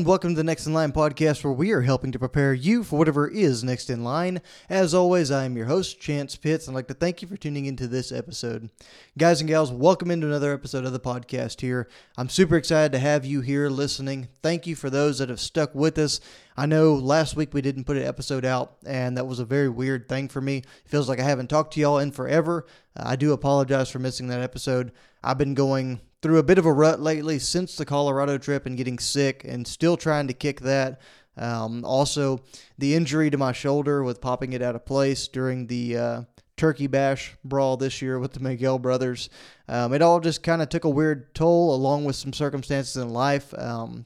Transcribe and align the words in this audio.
And 0.00 0.06
welcome 0.06 0.30
to 0.30 0.36
the 0.36 0.44
Next 0.44 0.66
in 0.66 0.72
Line 0.72 0.92
podcast, 0.92 1.44
where 1.44 1.52
we 1.52 1.72
are 1.72 1.82
helping 1.82 2.10
to 2.12 2.18
prepare 2.18 2.54
you 2.54 2.82
for 2.82 2.98
whatever 2.98 3.28
is 3.28 3.62
next 3.62 3.90
in 3.90 4.02
line. 4.02 4.40
As 4.70 4.94
always, 4.94 5.30
I 5.30 5.44
am 5.44 5.58
your 5.58 5.66
host, 5.66 6.00
Chance 6.00 6.36
Pitts, 6.36 6.66
and 6.66 6.74
I'd 6.74 6.78
like 6.78 6.88
to 6.88 6.94
thank 6.94 7.20
you 7.20 7.28
for 7.28 7.36
tuning 7.36 7.66
into 7.66 7.86
this 7.86 8.10
episode. 8.10 8.70
Guys 9.18 9.42
and 9.42 9.48
gals, 9.48 9.70
welcome 9.70 10.10
into 10.10 10.26
another 10.26 10.54
episode 10.54 10.86
of 10.86 10.94
the 10.94 11.00
podcast 11.00 11.60
here. 11.60 11.86
I'm 12.16 12.30
super 12.30 12.56
excited 12.56 12.92
to 12.92 12.98
have 12.98 13.26
you 13.26 13.42
here 13.42 13.68
listening. 13.68 14.28
Thank 14.42 14.66
you 14.66 14.74
for 14.74 14.88
those 14.88 15.18
that 15.18 15.28
have 15.28 15.38
stuck 15.38 15.74
with 15.74 15.98
us. 15.98 16.18
I 16.56 16.64
know 16.64 16.94
last 16.94 17.36
week 17.36 17.52
we 17.52 17.60
didn't 17.60 17.84
put 17.84 17.98
an 17.98 18.06
episode 18.06 18.46
out, 18.46 18.76
and 18.86 19.18
that 19.18 19.26
was 19.26 19.38
a 19.38 19.44
very 19.44 19.68
weird 19.68 20.08
thing 20.08 20.28
for 20.28 20.40
me. 20.40 20.58
It 20.58 20.66
feels 20.86 21.10
like 21.10 21.20
I 21.20 21.24
haven't 21.24 21.50
talked 21.50 21.74
to 21.74 21.80
y'all 21.80 21.98
in 21.98 22.10
forever. 22.10 22.64
Uh, 22.96 23.02
I 23.04 23.16
do 23.16 23.34
apologize 23.34 23.90
for 23.90 23.98
missing 23.98 24.28
that 24.28 24.40
episode. 24.40 24.92
I've 25.22 25.36
been 25.36 25.52
going 25.52 26.00
through 26.22 26.38
a 26.38 26.42
bit 26.42 26.58
of 26.58 26.66
a 26.66 26.72
rut 26.72 27.00
lately 27.00 27.38
since 27.38 27.76
the 27.76 27.86
Colorado 27.86 28.38
trip 28.38 28.66
and 28.66 28.76
getting 28.76 28.98
sick 28.98 29.44
and 29.44 29.66
still 29.66 29.96
trying 29.96 30.28
to 30.28 30.34
kick 30.34 30.60
that. 30.60 31.00
Um, 31.36 31.84
also, 31.84 32.40
the 32.76 32.94
injury 32.94 33.30
to 33.30 33.38
my 33.38 33.52
shoulder 33.52 34.02
with 34.02 34.20
popping 34.20 34.52
it 34.52 34.62
out 34.62 34.74
of 34.74 34.84
place 34.84 35.28
during 35.28 35.66
the 35.66 35.96
uh, 35.96 36.22
Turkey 36.56 36.86
Bash 36.86 37.34
brawl 37.42 37.78
this 37.78 38.02
year 38.02 38.18
with 38.18 38.34
the 38.34 38.40
Miguel 38.40 38.78
brothers. 38.78 39.30
Um, 39.66 39.94
it 39.94 40.02
all 40.02 40.20
just 40.20 40.42
kind 40.42 40.60
of 40.60 40.68
took 40.68 40.84
a 40.84 40.90
weird 40.90 41.34
toll, 41.34 41.74
along 41.74 42.04
with 42.04 42.16
some 42.16 42.34
circumstances 42.34 42.96
in 42.96 43.08
life 43.08 43.54
um, 43.56 44.04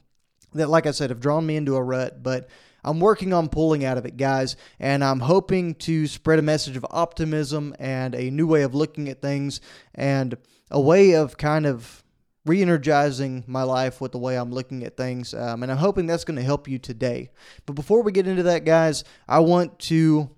that, 0.53 0.69
like 0.69 0.85
I 0.85 0.91
said, 0.91 1.09
have 1.09 1.19
drawn 1.19 1.45
me 1.45 1.57
into 1.57 1.75
a 1.75 1.83
rut. 1.83 2.23
But 2.23 2.47
I'm 2.85 3.01
working 3.01 3.33
on 3.33 3.49
pulling 3.49 3.83
out 3.83 3.97
of 3.97 4.05
it, 4.05 4.15
guys, 4.15 4.55
and 4.79 5.03
I'm 5.03 5.19
hoping 5.19 5.75
to 5.75 6.07
spread 6.07 6.39
a 6.39 6.43
message 6.43 6.77
of 6.77 6.85
optimism 6.89 7.75
and 7.77 8.15
a 8.15 8.29
new 8.29 8.47
way 8.47 8.61
of 8.61 8.73
looking 8.73 9.09
at 9.09 9.21
things 9.21 9.59
and 9.93 10.37
a 10.71 10.79
way 10.79 11.13
of 11.13 11.35
kind 11.35 11.65
of 11.65 12.04
re 12.45 12.61
energizing 12.61 13.43
my 13.47 13.63
life 13.63 13.99
with 13.99 14.11
the 14.11 14.19
way 14.19 14.37
I'm 14.37 14.51
looking 14.51 14.83
at 14.83 14.97
things. 14.97 15.33
Um, 15.33 15.63
and 15.63 15.71
I'm 15.71 15.79
hoping 15.79 16.05
that's 16.05 16.23
going 16.23 16.37
to 16.37 16.43
help 16.43 16.67
you 16.67 16.77
today. 16.77 17.31
But 17.65 17.73
before 17.73 18.03
we 18.03 18.11
get 18.11 18.27
into 18.27 18.43
that, 18.43 18.65
guys, 18.65 19.03
I 19.27 19.39
want 19.39 19.79
to 19.79 20.29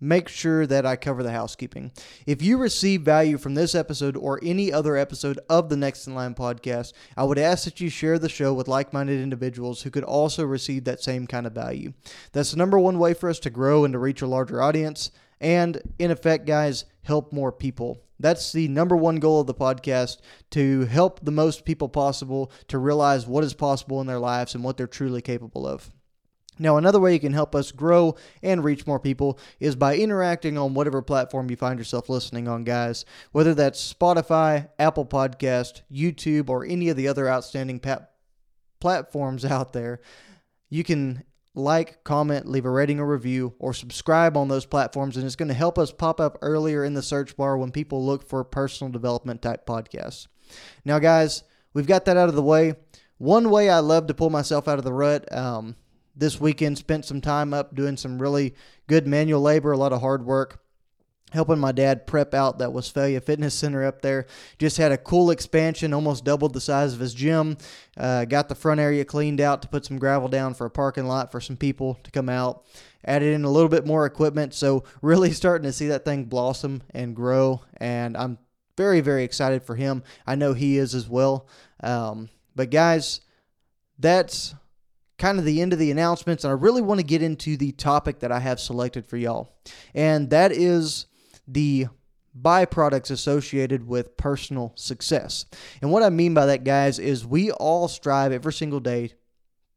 make 0.00 0.28
sure 0.28 0.66
that 0.66 0.86
I 0.86 0.96
cover 0.96 1.22
the 1.22 1.32
housekeeping. 1.32 1.90
If 2.26 2.40
you 2.40 2.56
receive 2.56 3.02
value 3.02 3.36
from 3.36 3.54
this 3.54 3.74
episode 3.74 4.16
or 4.16 4.38
any 4.42 4.72
other 4.72 4.96
episode 4.96 5.40
of 5.48 5.68
the 5.68 5.76
Next 5.76 6.06
in 6.06 6.14
Line 6.14 6.34
podcast, 6.34 6.92
I 7.16 7.24
would 7.24 7.38
ask 7.38 7.64
that 7.64 7.80
you 7.80 7.90
share 7.90 8.18
the 8.18 8.28
show 8.28 8.54
with 8.54 8.68
like 8.68 8.92
minded 8.92 9.20
individuals 9.20 9.82
who 9.82 9.90
could 9.90 10.04
also 10.04 10.44
receive 10.44 10.84
that 10.84 11.02
same 11.02 11.26
kind 11.26 11.46
of 11.46 11.52
value. 11.52 11.92
That's 12.32 12.52
the 12.52 12.56
number 12.56 12.78
one 12.78 12.98
way 12.98 13.14
for 13.14 13.28
us 13.28 13.40
to 13.40 13.50
grow 13.50 13.84
and 13.84 13.92
to 13.92 13.98
reach 13.98 14.22
a 14.22 14.26
larger 14.26 14.62
audience. 14.62 15.10
And 15.40 15.82
in 15.98 16.10
effect, 16.10 16.46
guys, 16.46 16.84
help 17.02 17.32
more 17.32 17.52
people. 17.52 18.00
That's 18.20 18.52
the 18.52 18.68
number 18.68 18.96
one 18.96 19.16
goal 19.16 19.40
of 19.40 19.46
the 19.46 19.54
podcast 19.54 20.18
to 20.50 20.86
help 20.86 21.24
the 21.24 21.30
most 21.30 21.64
people 21.64 21.88
possible 21.88 22.50
to 22.68 22.78
realize 22.78 23.26
what 23.26 23.44
is 23.44 23.54
possible 23.54 24.00
in 24.00 24.06
their 24.06 24.18
lives 24.18 24.54
and 24.54 24.64
what 24.64 24.76
they're 24.76 24.86
truly 24.86 25.22
capable 25.22 25.66
of. 25.66 25.90
Now, 26.58 26.76
another 26.76 26.98
way 26.98 27.12
you 27.12 27.20
can 27.20 27.32
help 27.32 27.54
us 27.54 27.70
grow 27.70 28.16
and 28.42 28.64
reach 28.64 28.86
more 28.86 28.98
people 28.98 29.38
is 29.60 29.76
by 29.76 29.96
interacting 29.96 30.58
on 30.58 30.74
whatever 30.74 31.02
platform 31.02 31.50
you 31.50 31.56
find 31.56 31.78
yourself 31.78 32.08
listening 32.08 32.48
on, 32.48 32.64
guys. 32.64 33.04
Whether 33.30 33.54
that's 33.54 33.92
Spotify, 33.92 34.68
Apple 34.78 35.06
Podcast, 35.06 35.82
YouTube, 35.92 36.48
or 36.48 36.64
any 36.64 36.88
of 36.88 36.96
the 36.96 37.06
other 37.06 37.28
outstanding 37.28 37.78
pat- 37.78 38.10
platforms 38.80 39.44
out 39.44 39.72
there, 39.72 40.00
you 40.68 40.82
can 40.82 41.22
like, 41.58 42.02
comment, 42.04 42.46
leave 42.46 42.64
a 42.64 42.70
rating 42.70 43.00
or 43.00 43.06
review, 43.06 43.54
or 43.58 43.74
subscribe 43.74 44.36
on 44.36 44.48
those 44.48 44.66
platforms, 44.66 45.16
and 45.16 45.26
it's 45.26 45.36
going 45.36 45.48
to 45.48 45.54
help 45.54 45.78
us 45.78 45.92
pop 45.92 46.20
up 46.20 46.38
earlier 46.40 46.84
in 46.84 46.94
the 46.94 47.02
search 47.02 47.36
bar 47.36 47.58
when 47.58 47.70
people 47.70 48.04
look 48.04 48.28
for 48.28 48.42
personal 48.44 48.92
development 48.92 49.42
type 49.42 49.66
podcasts. 49.66 50.26
Now, 50.84 50.98
guys, 50.98 51.42
we've 51.74 51.86
got 51.86 52.04
that 52.06 52.16
out 52.16 52.28
of 52.28 52.34
the 52.34 52.42
way. 52.42 52.74
One 53.18 53.50
way 53.50 53.68
I 53.68 53.80
love 53.80 54.06
to 54.06 54.14
pull 54.14 54.30
myself 54.30 54.68
out 54.68 54.78
of 54.78 54.84
the 54.84 54.92
rut. 54.92 55.30
Um, 55.36 55.76
this 56.14 56.40
weekend, 56.40 56.78
spent 56.78 57.04
some 57.04 57.20
time 57.20 57.52
up 57.52 57.74
doing 57.74 57.96
some 57.96 58.20
really 58.20 58.54
good 58.86 59.06
manual 59.06 59.40
labor, 59.40 59.72
a 59.72 59.76
lot 59.76 59.92
of 59.92 60.00
hard 60.00 60.24
work 60.24 60.60
helping 61.32 61.58
my 61.58 61.72
dad 61.72 62.06
prep 62.06 62.34
out 62.34 62.58
that 62.58 62.72
Westphalia 62.72 63.20
Fitness 63.20 63.54
Center 63.54 63.84
up 63.84 64.02
there. 64.02 64.26
Just 64.58 64.76
had 64.78 64.92
a 64.92 64.98
cool 64.98 65.30
expansion, 65.30 65.92
almost 65.92 66.24
doubled 66.24 66.54
the 66.54 66.60
size 66.60 66.94
of 66.94 67.00
his 67.00 67.14
gym. 67.14 67.56
Uh, 67.96 68.24
got 68.24 68.48
the 68.48 68.54
front 68.54 68.80
area 68.80 69.04
cleaned 69.04 69.40
out 69.40 69.62
to 69.62 69.68
put 69.68 69.84
some 69.84 69.98
gravel 69.98 70.28
down 70.28 70.54
for 70.54 70.66
a 70.66 70.70
parking 70.70 71.06
lot 71.06 71.30
for 71.30 71.40
some 71.40 71.56
people 71.56 71.98
to 72.02 72.10
come 72.10 72.28
out. 72.28 72.64
Added 73.04 73.34
in 73.34 73.44
a 73.44 73.50
little 73.50 73.68
bit 73.68 73.86
more 73.86 74.06
equipment, 74.06 74.54
so 74.54 74.84
really 75.02 75.32
starting 75.32 75.66
to 75.66 75.72
see 75.72 75.88
that 75.88 76.04
thing 76.04 76.24
blossom 76.24 76.82
and 76.90 77.14
grow. 77.14 77.62
And 77.76 78.16
I'm 78.16 78.38
very, 78.76 79.00
very 79.00 79.24
excited 79.24 79.62
for 79.62 79.74
him. 79.74 80.02
I 80.26 80.34
know 80.34 80.54
he 80.54 80.78
is 80.78 80.94
as 80.94 81.08
well. 81.08 81.48
Um, 81.80 82.28
but 82.54 82.70
guys, 82.70 83.20
that's 83.98 84.54
kind 85.18 85.38
of 85.38 85.44
the 85.44 85.60
end 85.60 85.72
of 85.72 85.78
the 85.78 85.90
announcements, 85.90 86.44
and 86.44 86.50
I 86.50 86.54
really 86.54 86.80
want 86.80 87.00
to 87.00 87.06
get 87.06 87.22
into 87.22 87.56
the 87.56 87.72
topic 87.72 88.20
that 88.20 88.32
I 88.32 88.38
have 88.38 88.60
selected 88.60 89.04
for 89.04 89.16
y'all, 89.16 89.52
and 89.94 90.30
that 90.30 90.52
is 90.52 91.06
the 91.48 91.86
byproducts 92.40 93.10
associated 93.10 93.88
with 93.88 94.16
personal 94.16 94.72
success. 94.76 95.46
And 95.82 95.90
what 95.90 96.02
I 96.02 96.10
mean 96.10 96.34
by 96.34 96.46
that, 96.46 96.62
guys, 96.62 96.98
is 96.98 97.26
we 97.26 97.50
all 97.50 97.88
strive 97.88 98.32
every 98.32 98.52
single 98.52 98.80
day 98.80 99.12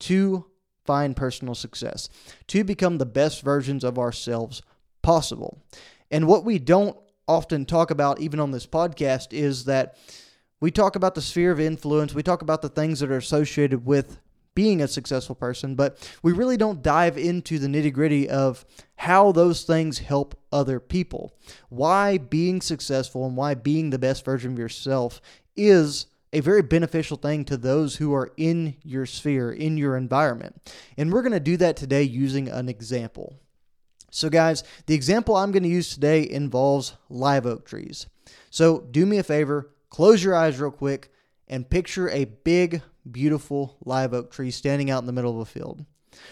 to 0.01 0.45
find 0.85 1.15
personal 1.15 1.55
success, 1.55 2.09
to 2.47 2.63
become 2.63 2.97
the 2.97 3.05
best 3.05 3.41
versions 3.43 3.83
of 3.83 3.97
ourselves 3.97 4.61
possible. 5.01 5.63
And 6.09 6.27
what 6.27 6.43
we 6.43 6.59
don't 6.59 6.97
often 7.27 7.65
talk 7.65 7.91
about, 7.91 8.19
even 8.19 8.39
on 8.39 8.51
this 8.51 8.67
podcast, 8.67 9.27
is 9.31 9.65
that 9.65 9.97
we 10.59 10.69
talk 10.69 10.95
about 10.95 11.15
the 11.15 11.21
sphere 11.21 11.51
of 11.51 11.59
influence, 11.59 12.13
we 12.13 12.23
talk 12.23 12.41
about 12.41 12.61
the 12.61 12.69
things 12.69 12.99
that 12.99 13.11
are 13.11 13.17
associated 13.17 13.85
with 13.85 14.19
being 14.53 14.81
a 14.81 14.87
successful 14.87 15.35
person, 15.35 15.75
but 15.75 15.97
we 16.21 16.33
really 16.33 16.57
don't 16.57 16.83
dive 16.83 17.17
into 17.17 17.57
the 17.57 17.67
nitty 17.67 17.93
gritty 17.93 18.29
of 18.29 18.65
how 18.97 19.31
those 19.31 19.63
things 19.63 19.99
help 19.99 20.35
other 20.51 20.79
people. 20.79 21.33
Why 21.69 22.17
being 22.17 22.61
successful 22.61 23.25
and 23.25 23.37
why 23.37 23.53
being 23.53 23.89
the 23.89 23.99
best 23.99 24.25
version 24.25 24.53
of 24.53 24.59
yourself 24.59 25.21
is 25.55 26.07
a 26.33 26.39
very 26.39 26.61
beneficial 26.61 27.17
thing 27.17 27.43
to 27.45 27.57
those 27.57 27.97
who 27.97 28.13
are 28.13 28.31
in 28.37 28.75
your 28.83 29.05
sphere, 29.05 29.51
in 29.51 29.77
your 29.77 29.97
environment. 29.97 30.73
And 30.97 31.11
we're 31.11 31.23
going 31.23 31.33
to 31.33 31.39
do 31.39 31.57
that 31.57 31.75
today 31.75 32.03
using 32.03 32.47
an 32.47 32.69
example. 32.69 33.35
So, 34.11 34.29
guys, 34.29 34.63
the 34.87 34.93
example 34.93 35.35
I'm 35.35 35.51
going 35.51 35.63
to 35.63 35.69
use 35.69 35.93
today 35.93 36.29
involves 36.29 36.93
live 37.09 37.45
oak 37.45 37.65
trees. 37.65 38.07
So, 38.49 38.81
do 38.91 39.05
me 39.05 39.17
a 39.17 39.23
favor, 39.23 39.71
close 39.89 40.23
your 40.23 40.35
eyes 40.35 40.59
real 40.59 40.71
quick, 40.71 41.13
and 41.47 41.69
picture 41.69 42.09
a 42.09 42.25
big 42.25 42.81
beautiful 43.09 43.77
live 43.83 44.13
oak 44.13 44.31
tree 44.31 44.51
standing 44.51 44.91
out 44.91 45.01
in 45.01 45.07
the 45.07 45.13
middle 45.13 45.31
of 45.31 45.39
a 45.39 45.45
field. 45.45 45.85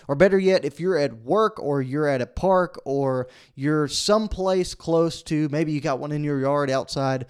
Or 0.07 0.15
better 0.15 0.37
yet, 0.37 0.65
if 0.65 0.79
you're 0.79 0.97
at 0.97 1.23
work 1.23 1.59
or 1.59 1.81
you're 1.81 2.07
at 2.07 2.21
a 2.21 2.25
park 2.25 2.79
or 2.85 3.27
you're 3.55 3.87
someplace 3.87 4.73
close 4.75 5.23
to, 5.23 5.49
maybe 5.49 5.71
you 5.71 5.81
got 5.81 5.99
one 5.99 6.11
in 6.11 6.23
your 6.23 6.39
yard 6.39 6.69
outside, 6.69 7.25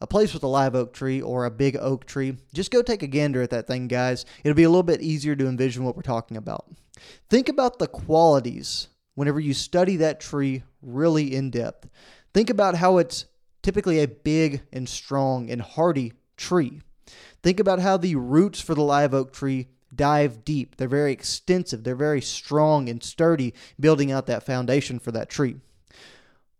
a 0.00 0.06
place 0.06 0.34
with 0.34 0.42
a 0.42 0.48
live 0.48 0.74
oak 0.74 0.92
tree 0.92 1.22
or 1.22 1.44
a 1.44 1.50
big 1.50 1.76
oak 1.76 2.04
tree, 2.04 2.36
just 2.52 2.70
go 2.70 2.82
take 2.82 3.02
a 3.02 3.06
gander 3.06 3.40
at 3.40 3.50
that 3.50 3.66
thing, 3.66 3.88
guys. 3.88 4.24
It'll 4.42 4.56
be 4.56 4.64
a 4.64 4.70
little 4.70 4.82
bit 4.82 5.00
easier 5.00 5.36
to 5.36 5.46
envision 5.46 5.84
what 5.84 5.96
we're 5.96 6.02
talking 6.02 6.36
about. 6.36 6.66
Think 7.30 7.48
about 7.48 7.78
the 7.78 7.86
qualities 7.86 8.88
whenever 9.14 9.40
you 9.40 9.54
study 9.54 9.96
that 9.96 10.20
tree 10.20 10.62
really 10.82 11.34
in 11.34 11.50
depth. 11.50 11.88
Think 12.34 12.50
about 12.50 12.74
how 12.74 12.98
it's 12.98 13.26
typically 13.62 14.00
a 14.00 14.08
big 14.08 14.62
and 14.72 14.88
strong 14.88 15.50
and 15.50 15.62
hardy 15.62 16.12
tree. 16.36 16.80
Think 17.42 17.60
about 17.60 17.78
how 17.78 17.96
the 17.96 18.16
roots 18.16 18.60
for 18.60 18.74
the 18.74 18.82
live 18.82 19.14
oak 19.14 19.32
tree 19.32 19.68
dive 19.94 20.44
deep. 20.44 20.76
They're 20.76 20.88
very 20.88 21.12
extensive, 21.12 21.84
they're 21.84 21.94
very 21.94 22.20
strong 22.20 22.88
and 22.88 23.02
sturdy, 23.02 23.54
building 23.78 24.10
out 24.10 24.26
that 24.26 24.44
foundation 24.44 24.98
for 24.98 25.12
that 25.12 25.28
tree. 25.28 25.56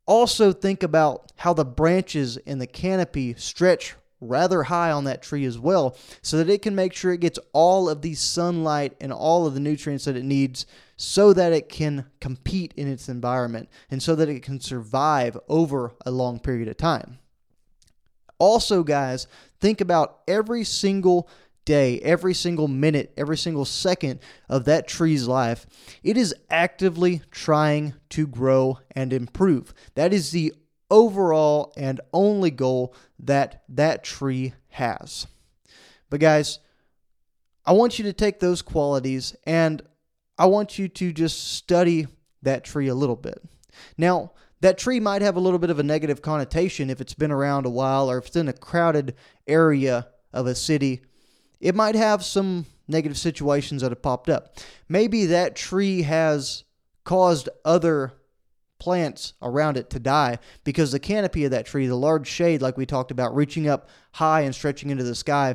Also, 0.06 0.52
think 0.52 0.82
about 0.82 1.32
how 1.36 1.52
the 1.52 1.64
branches 1.64 2.36
and 2.38 2.60
the 2.60 2.66
canopy 2.66 3.34
stretch 3.34 3.94
rather 4.20 4.64
high 4.64 4.90
on 4.90 5.04
that 5.04 5.22
tree 5.22 5.44
as 5.44 5.58
well, 5.58 5.96
so 6.22 6.38
that 6.38 6.48
it 6.48 6.62
can 6.62 6.74
make 6.74 6.92
sure 6.92 7.12
it 7.12 7.20
gets 7.20 7.38
all 7.52 7.88
of 7.88 8.02
the 8.02 8.14
sunlight 8.14 8.94
and 9.00 9.12
all 9.12 9.46
of 9.46 9.54
the 9.54 9.60
nutrients 9.60 10.04
that 10.04 10.16
it 10.16 10.24
needs 10.24 10.64
so 10.96 11.32
that 11.32 11.52
it 11.52 11.68
can 11.68 12.06
compete 12.20 12.72
in 12.76 12.86
its 12.86 13.08
environment 13.08 13.68
and 13.90 14.00
so 14.00 14.14
that 14.14 14.28
it 14.28 14.42
can 14.42 14.60
survive 14.60 15.36
over 15.48 15.92
a 16.06 16.10
long 16.10 16.38
period 16.38 16.68
of 16.68 16.76
time. 16.76 17.18
Also, 18.38 18.82
guys, 18.82 19.26
think 19.60 19.80
about 19.80 20.20
every 20.28 20.62
single 20.64 21.28
day, 21.64 22.00
every 22.00 22.34
single 22.34 22.68
minute, 22.68 23.12
every 23.16 23.36
single 23.36 23.64
second 23.64 24.20
of 24.48 24.64
that 24.64 24.88
tree's 24.88 25.28
life. 25.28 25.66
It 26.02 26.16
is 26.16 26.34
actively 26.50 27.22
trying 27.30 27.94
to 28.10 28.26
grow 28.26 28.78
and 28.92 29.12
improve. 29.12 29.72
That 29.94 30.12
is 30.12 30.30
the 30.30 30.52
overall 30.90 31.72
and 31.76 32.00
only 32.12 32.50
goal 32.50 32.94
that 33.18 33.62
that 33.68 34.04
tree 34.04 34.54
has. 34.68 35.26
But, 36.10 36.20
guys, 36.20 36.58
I 37.64 37.72
want 37.72 37.98
you 37.98 38.04
to 38.04 38.12
take 38.12 38.40
those 38.40 38.60
qualities 38.60 39.36
and 39.44 39.82
I 40.38 40.46
want 40.46 40.78
you 40.78 40.88
to 40.88 41.12
just 41.12 41.54
study 41.54 42.06
that 42.42 42.64
tree 42.64 42.88
a 42.88 42.94
little 42.94 43.16
bit. 43.16 43.42
Now, 43.96 44.32
that 44.60 44.78
tree 44.78 45.00
might 45.00 45.22
have 45.22 45.36
a 45.36 45.40
little 45.40 45.58
bit 45.58 45.70
of 45.70 45.78
a 45.78 45.84
negative 45.84 46.22
connotation 46.22 46.90
if 46.90 47.00
it's 47.00 47.14
been 47.14 47.32
around 47.32 47.66
a 47.66 47.70
while 47.70 48.10
or 48.10 48.18
if 48.18 48.26
it's 48.26 48.36
in 48.36 48.48
a 48.48 48.52
crowded 48.52 49.14
area 49.46 50.08
of 50.32 50.46
a 50.46 50.54
city. 50.54 51.02
It 51.62 51.76
might 51.76 51.94
have 51.94 52.24
some 52.24 52.66
negative 52.88 53.16
situations 53.16 53.82
that 53.82 53.92
have 53.92 54.02
popped 54.02 54.28
up. 54.28 54.56
Maybe 54.88 55.26
that 55.26 55.54
tree 55.54 56.02
has 56.02 56.64
caused 57.04 57.48
other 57.64 58.12
plants 58.80 59.34
around 59.40 59.76
it 59.76 59.88
to 59.90 60.00
die 60.00 60.38
because 60.64 60.90
the 60.90 60.98
canopy 60.98 61.44
of 61.44 61.52
that 61.52 61.64
tree, 61.64 61.86
the 61.86 61.94
large 61.94 62.26
shade, 62.26 62.60
like 62.60 62.76
we 62.76 62.84
talked 62.84 63.12
about, 63.12 63.34
reaching 63.36 63.68
up 63.68 63.88
high 64.10 64.40
and 64.40 64.52
stretching 64.52 64.90
into 64.90 65.04
the 65.04 65.14
sky, 65.14 65.54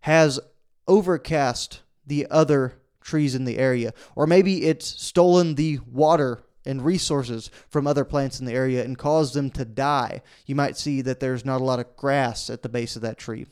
has 0.00 0.38
overcast 0.86 1.80
the 2.06 2.26
other 2.30 2.74
trees 3.00 3.34
in 3.34 3.46
the 3.46 3.56
area. 3.56 3.94
Or 4.14 4.26
maybe 4.26 4.66
it's 4.66 4.86
stolen 5.02 5.54
the 5.54 5.78
water 5.90 6.42
and 6.66 6.84
resources 6.84 7.50
from 7.70 7.86
other 7.86 8.04
plants 8.04 8.38
in 8.38 8.44
the 8.44 8.52
area 8.52 8.84
and 8.84 8.98
caused 8.98 9.32
them 9.32 9.50
to 9.52 9.64
die. 9.64 10.20
You 10.44 10.54
might 10.54 10.76
see 10.76 11.00
that 11.00 11.20
there's 11.20 11.46
not 11.46 11.62
a 11.62 11.64
lot 11.64 11.78
of 11.78 11.96
grass 11.96 12.50
at 12.50 12.62
the 12.62 12.68
base 12.68 12.96
of 12.96 13.02
that 13.02 13.16
tree. 13.16 13.46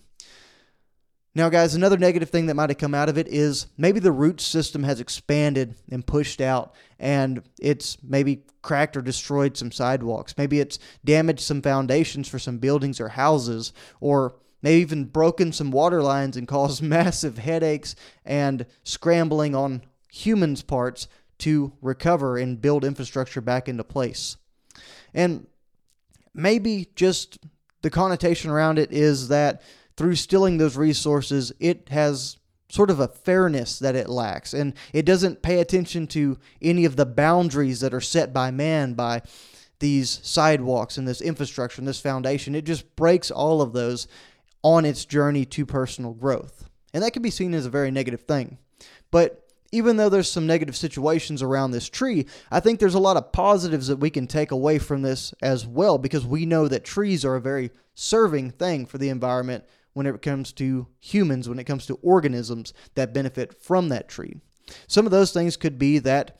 Now, 1.36 1.50
guys, 1.50 1.74
another 1.74 1.98
negative 1.98 2.30
thing 2.30 2.46
that 2.46 2.54
might 2.54 2.70
have 2.70 2.78
come 2.78 2.94
out 2.94 3.10
of 3.10 3.18
it 3.18 3.28
is 3.28 3.66
maybe 3.76 4.00
the 4.00 4.10
root 4.10 4.40
system 4.40 4.84
has 4.84 5.00
expanded 5.00 5.74
and 5.90 6.06
pushed 6.06 6.40
out, 6.40 6.74
and 6.98 7.42
it's 7.60 7.98
maybe 8.02 8.44
cracked 8.62 8.96
or 8.96 9.02
destroyed 9.02 9.54
some 9.54 9.70
sidewalks. 9.70 10.38
Maybe 10.38 10.60
it's 10.60 10.78
damaged 11.04 11.42
some 11.42 11.60
foundations 11.60 12.26
for 12.26 12.38
some 12.38 12.56
buildings 12.56 13.00
or 13.00 13.10
houses, 13.10 13.74
or 14.00 14.36
maybe 14.62 14.80
even 14.80 15.04
broken 15.04 15.52
some 15.52 15.70
water 15.70 16.02
lines 16.02 16.38
and 16.38 16.48
caused 16.48 16.82
massive 16.82 17.36
headaches 17.36 17.94
and 18.24 18.64
scrambling 18.82 19.54
on 19.54 19.82
humans' 20.10 20.62
parts 20.62 21.06
to 21.40 21.70
recover 21.82 22.38
and 22.38 22.62
build 22.62 22.82
infrastructure 22.82 23.42
back 23.42 23.68
into 23.68 23.84
place. 23.84 24.38
And 25.12 25.48
maybe 26.32 26.88
just 26.96 27.40
the 27.82 27.90
connotation 27.90 28.50
around 28.50 28.78
it 28.78 28.90
is 28.90 29.28
that 29.28 29.60
through 29.96 30.16
stealing 30.16 30.58
those 30.58 30.76
resources, 30.76 31.52
it 31.58 31.88
has 31.88 32.36
sort 32.68 32.90
of 32.90 33.00
a 33.00 33.08
fairness 33.08 33.78
that 33.78 33.94
it 33.96 34.08
lacks. 34.08 34.52
And 34.52 34.74
it 34.92 35.06
doesn't 35.06 35.42
pay 35.42 35.60
attention 35.60 36.06
to 36.08 36.38
any 36.60 36.84
of 36.84 36.96
the 36.96 37.06
boundaries 37.06 37.80
that 37.80 37.94
are 37.94 38.00
set 38.00 38.32
by 38.32 38.50
man 38.50 38.94
by 38.94 39.22
these 39.78 40.20
sidewalks 40.22 40.96
and 40.96 41.06
this 41.06 41.20
infrastructure 41.20 41.80
and 41.80 41.88
this 41.88 42.00
foundation. 42.00 42.54
It 42.54 42.64
just 42.64 42.96
breaks 42.96 43.30
all 43.30 43.62
of 43.62 43.72
those 43.72 44.08
on 44.62 44.84
its 44.84 45.04
journey 45.04 45.44
to 45.44 45.66
personal 45.66 46.12
growth. 46.12 46.68
And 46.92 47.02
that 47.02 47.12
can 47.12 47.22
be 47.22 47.30
seen 47.30 47.54
as 47.54 47.66
a 47.66 47.70
very 47.70 47.90
negative 47.90 48.22
thing. 48.22 48.58
But 49.10 49.42
even 49.70 49.96
though 49.96 50.08
there's 50.08 50.30
some 50.30 50.46
negative 50.46 50.76
situations 50.76 51.42
around 51.42 51.70
this 51.70 51.88
tree, 51.88 52.26
I 52.50 52.60
think 52.60 52.80
there's 52.80 52.94
a 52.94 53.00
lot 53.00 53.16
of 53.16 53.32
positives 53.32 53.88
that 53.88 53.98
we 53.98 54.10
can 54.10 54.26
take 54.26 54.50
away 54.50 54.78
from 54.78 55.02
this 55.02 55.34
as 55.42 55.66
well 55.66 55.98
because 55.98 56.24
we 56.24 56.46
know 56.46 56.68
that 56.68 56.84
trees 56.84 57.24
are 57.24 57.36
a 57.36 57.40
very 57.40 57.70
serving 57.94 58.52
thing 58.52 58.86
for 58.86 58.98
the 58.98 59.08
environment 59.08 59.64
when 59.96 60.06
it 60.06 60.20
comes 60.20 60.52
to 60.52 60.86
humans, 61.00 61.48
when 61.48 61.58
it 61.58 61.64
comes 61.64 61.86
to 61.86 61.98
organisms 62.02 62.74
that 62.96 63.14
benefit 63.14 63.54
from 63.62 63.88
that 63.88 64.10
tree. 64.10 64.36
Some 64.86 65.06
of 65.06 65.10
those 65.10 65.32
things 65.32 65.56
could 65.56 65.78
be 65.78 65.98
that 66.00 66.38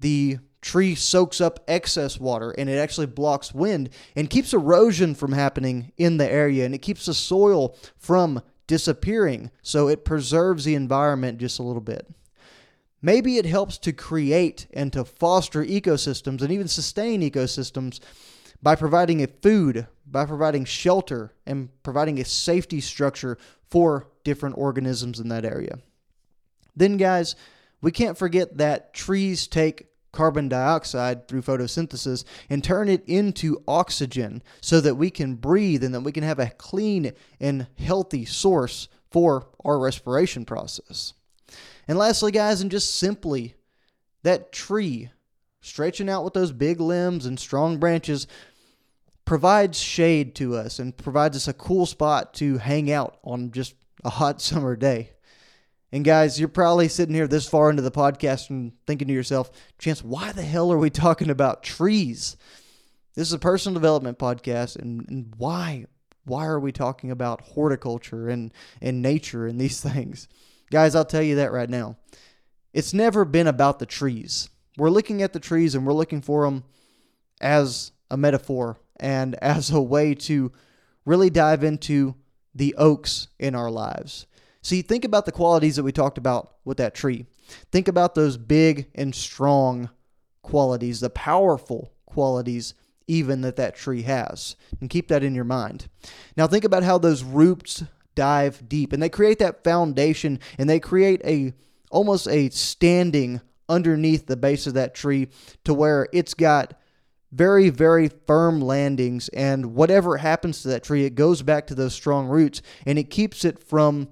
the 0.00 0.38
tree 0.60 0.96
soaks 0.96 1.40
up 1.40 1.62
excess 1.68 2.18
water 2.18 2.50
and 2.50 2.68
it 2.68 2.78
actually 2.78 3.06
blocks 3.06 3.54
wind 3.54 3.90
and 4.16 4.28
keeps 4.28 4.52
erosion 4.52 5.14
from 5.14 5.30
happening 5.30 5.92
in 5.98 6.16
the 6.16 6.28
area 6.28 6.66
and 6.66 6.74
it 6.74 6.82
keeps 6.82 7.06
the 7.06 7.14
soil 7.14 7.76
from 7.96 8.42
disappearing 8.66 9.52
so 9.62 9.86
it 9.86 10.04
preserves 10.04 10.64
the 10.64 10.74
environment 10.74 11.38
just 11.38 11.60
a 11.60 11.62
little 11.62 11.80
bit. 11.80 12.12
Maybe 13.00 13.36
it 13.36 13.46
helps 13.46 13.78
to 13.78 13.92
create 13.92 14.66
and 14.72 14.92
to 14.94 15.04
foster 15.04 15.64
ecosystems 15.64 16.42
and 16.42 16.50
even 16.50 16.66
sustain 16.66 17.22
ecosystems 17.22 18.00
by 18.62 18.74
providing 18.74 19.22
a 19.22 19.26
food, 19.26 19.86
by 20.06 20.24
providing 20.24 20.64
shelter, 20.64 21.32
and 21.46 21.70
providing 21.82 22.20
a 22.20 22.24
safety 22.24 22.80
structure 22.80 23.38
for 23.70 24.08
different 24.24 24.58
organisms 24.58 25.20
in 25.20 25.28
that 25.28 25.44
area. 25.44 25.78
Then, 26.76 26.96
guys, 26.96 27.36
we 27.80 27.90
can't 27.92 28.18
forget 28.18 28.58
that 28.58 28.92
trees 28.92 29.46
take 29.46 29.86
carbon 30.12 30.48
dioxide 30.48 31.28
through 31.28 31.42
photosynthesis 31.42 32.24
and 32.48 32.62
turn 32.64 32.88
it 32.88 33.04
into 33.06 33.62
oxygen 33.68 34.42
so 34.60 34.80
that 34.80 34.96
we 34.96 35.10
can 35.10 35.36
breathe 35.36 35.84
and 35.84 35.94
that 35.94 36.00
we 36.00 36.12
can 36.12 36.24
have 36.24 36.38
a 36.38 36.50
clean 36.50 37.12
and 37.38 37.66
healthy 37.78 38.24
source 38.24 38.88
for 39.10 39.46
our 39.64 39.78
respiration 39.78 40.44
process. 40.44 41.14
And 41.86 41.98
lastly, 41.98 42.32
guys, 42.32 42.60
and 42.60 42.70
just 42.70 42.94
simply, 42.94 43.54
that 44.22 44.52
tree 44.52 45.10
stretching 45.60 46.08
out 46.08 46.24
with 46.24 46.34
those 46.34 46.52
big 46.52 46.80
limbs 46.80 47.26
and 47.26 47.38
strong 47.38 47.78
branches 47.78 48.26
provides 49.24 49.78
shade 49.78 50.34
to 50.34 50.56
us 50.56 50.78
and 50.78 50.96
provides 50.96 51.36
us 51.36 51.46
a 51.46 51.52
cool 51.52 51.86
spot 51.86 52.34
to 52.34 52.58
hang 52.58 52.90
out 52.90 53.18
on 53.22 53.50
just 53.52 53.74
a 54.04 54.10
hot 54.10 54.40
summer 54.40 54.76
day. 54.76 55.12
And 55.92 56.04
guys, 56.04 56.38
you're 56.38 56.48
probably 56.48 56.88
sitting 56.88 57.14
here 57.14 57.26
this 57.26 57.48
far 57.48 57.68
into 57.68 57.82
the 57.82 57.90
podcast 57.90 58.50
and 58.50 58.72
thinking 58.86 59.08
to 59.08 59.14
yourself, 59.14 59.50
Chance, 59.78 60.04
why 60.04 60.32
the 60.32 60.42
hell 60.42 60.72
are 60.72 60.78
we 60.78 60.90
talking 60.90 61.30
about 61.30 61.62
trees? 61.62 62.36
This 63.14 63.28
is 63.28 63.32
a 63.32 63.38
personal 63.38 63.74
development 63.74 64.18
podcast, 64.18 64.76
and, 64.76 65.08
and 65.08 65.34
why? 65.36 65.86
Why 66.24 66.46
are 66.46 66.60
we 66.60 66.70
talking 66.70 67.10
about 67.10 67.40
horticulture 67.40 68.28
and, 68.28 68.52
and 68.80 69.02
nature 69.02 69.46
and 69.46 69.60
these 69.60 69.80
things? 69.92 70.28
Guys, 70.70 70.94
I'll 70.94 71.04
tell 71.04 71.22
you 71.22 71.36
that 71.36 71.52
right 71.52 71.68
now. 71.68 71.96
It's 72.72 72.94
never 72.94 73.24
been 73.24 73.48
about 73.48 73.80
the 73.80 73.86
trees. 73.86 74.48
We're 74.80 74.88
looking 74.88 75.20
at 75.20 75.34
the 75.34 75.40
trees 75.40 75.74
and 75.74 75.86
we're 75.86 75.92
looking 75.92 76.22
for 76.22 76.46
them 76.46 76.64
as 77.38 77.92
a 78.10 78.16
metaphor 78.16 78.78
and 78.98 79.34
as 79.42 79.70
a 79.70 79.80
way 79.80 80.14
to 80.14 80.52
really 81.04 81.28
dive 81.28 81.62
into 81.62 82.14
the 82.54 82.74
oaks 82.78 83.28
in 83.38 83.54
our 83.54 83.70
lives. 83.70 84.26
See, 84.62 84.80
think 84.80 85.04
about 85.04 85.26
the 85.26 85.32
qualities 85.32 85.76
that 85.76 85.82
we 85.82 85.92
talked 85.92 86.16
about 86.16 86.54
with 86.64 86.78
that 86.78 86.94
tree. 86.94 87.26
Think 87.70 87.88
about 87.88 88.14
those 88.14 88.38
big 88.38 88.88
and 88.94 89.14
strong 89.14 89.90
qualities, 90.40 91.00
the 91.00 91.10
powerful 91.10 91.92
qualities 92.06 92.72
even 93.06 93.42
that 93.42 93.56
that 93.56 93.76
tree 93.76 94.02
has. 94.02 94.56
And 94.80 94.88
keep 94.88 95.08
that 95.08 95.22
in 95.22 95.34
your 95.34 95.44
mind. 95.44 95.88
Now 96.38 96.46
think 96.46 96.64
about 96.64 96.84
how 96.84 96.96
those 96.96 97.22
roots 97.22 97.84
dive 98.14 98.66
deep 98.66 98.94
and 98.94 99.02
they 99.02 99.10
create 99.10 99.40
that 99.40 99.62
foundation 99.62 100.40
and 100.56 100.70
they 100.70 100.80
create 100.80 101.20
a 101.24 101.52
almost 101.90 102.28
a 102.28 102.48
standing 102.48 103.42
underneath 103.70 104.26
the 104.26 104.36
base 104.36 104.66
of 104.66 104.74
that 104.74 104.94
tree 104.94 105.28
to 105.64 105.72
where 105.72 106.08
it's 106.12 106.34
got 106.34 106.74
very, 107.32 107.70
very 107.70 108.08
firm 108.08 108.60
landings. 108.60 109.28
And 109.28 109.74
whatever 109.74 110.18
happens 110.18 110.62
to 110.62 110.68
that 110.68 110.82
tree, 110.82 111.04
it 111.04 111.14
goes 111.14 111.40
back 111.42 111.68
to 111.68 111.74
those 111.74 111.94
strong 111.94 112.26
roots 112.26 112.60
and 112.84 112.98
it 112.98 113.04
keeps 113.04 113.44
it 113.44 113.58
from 113.58 114.08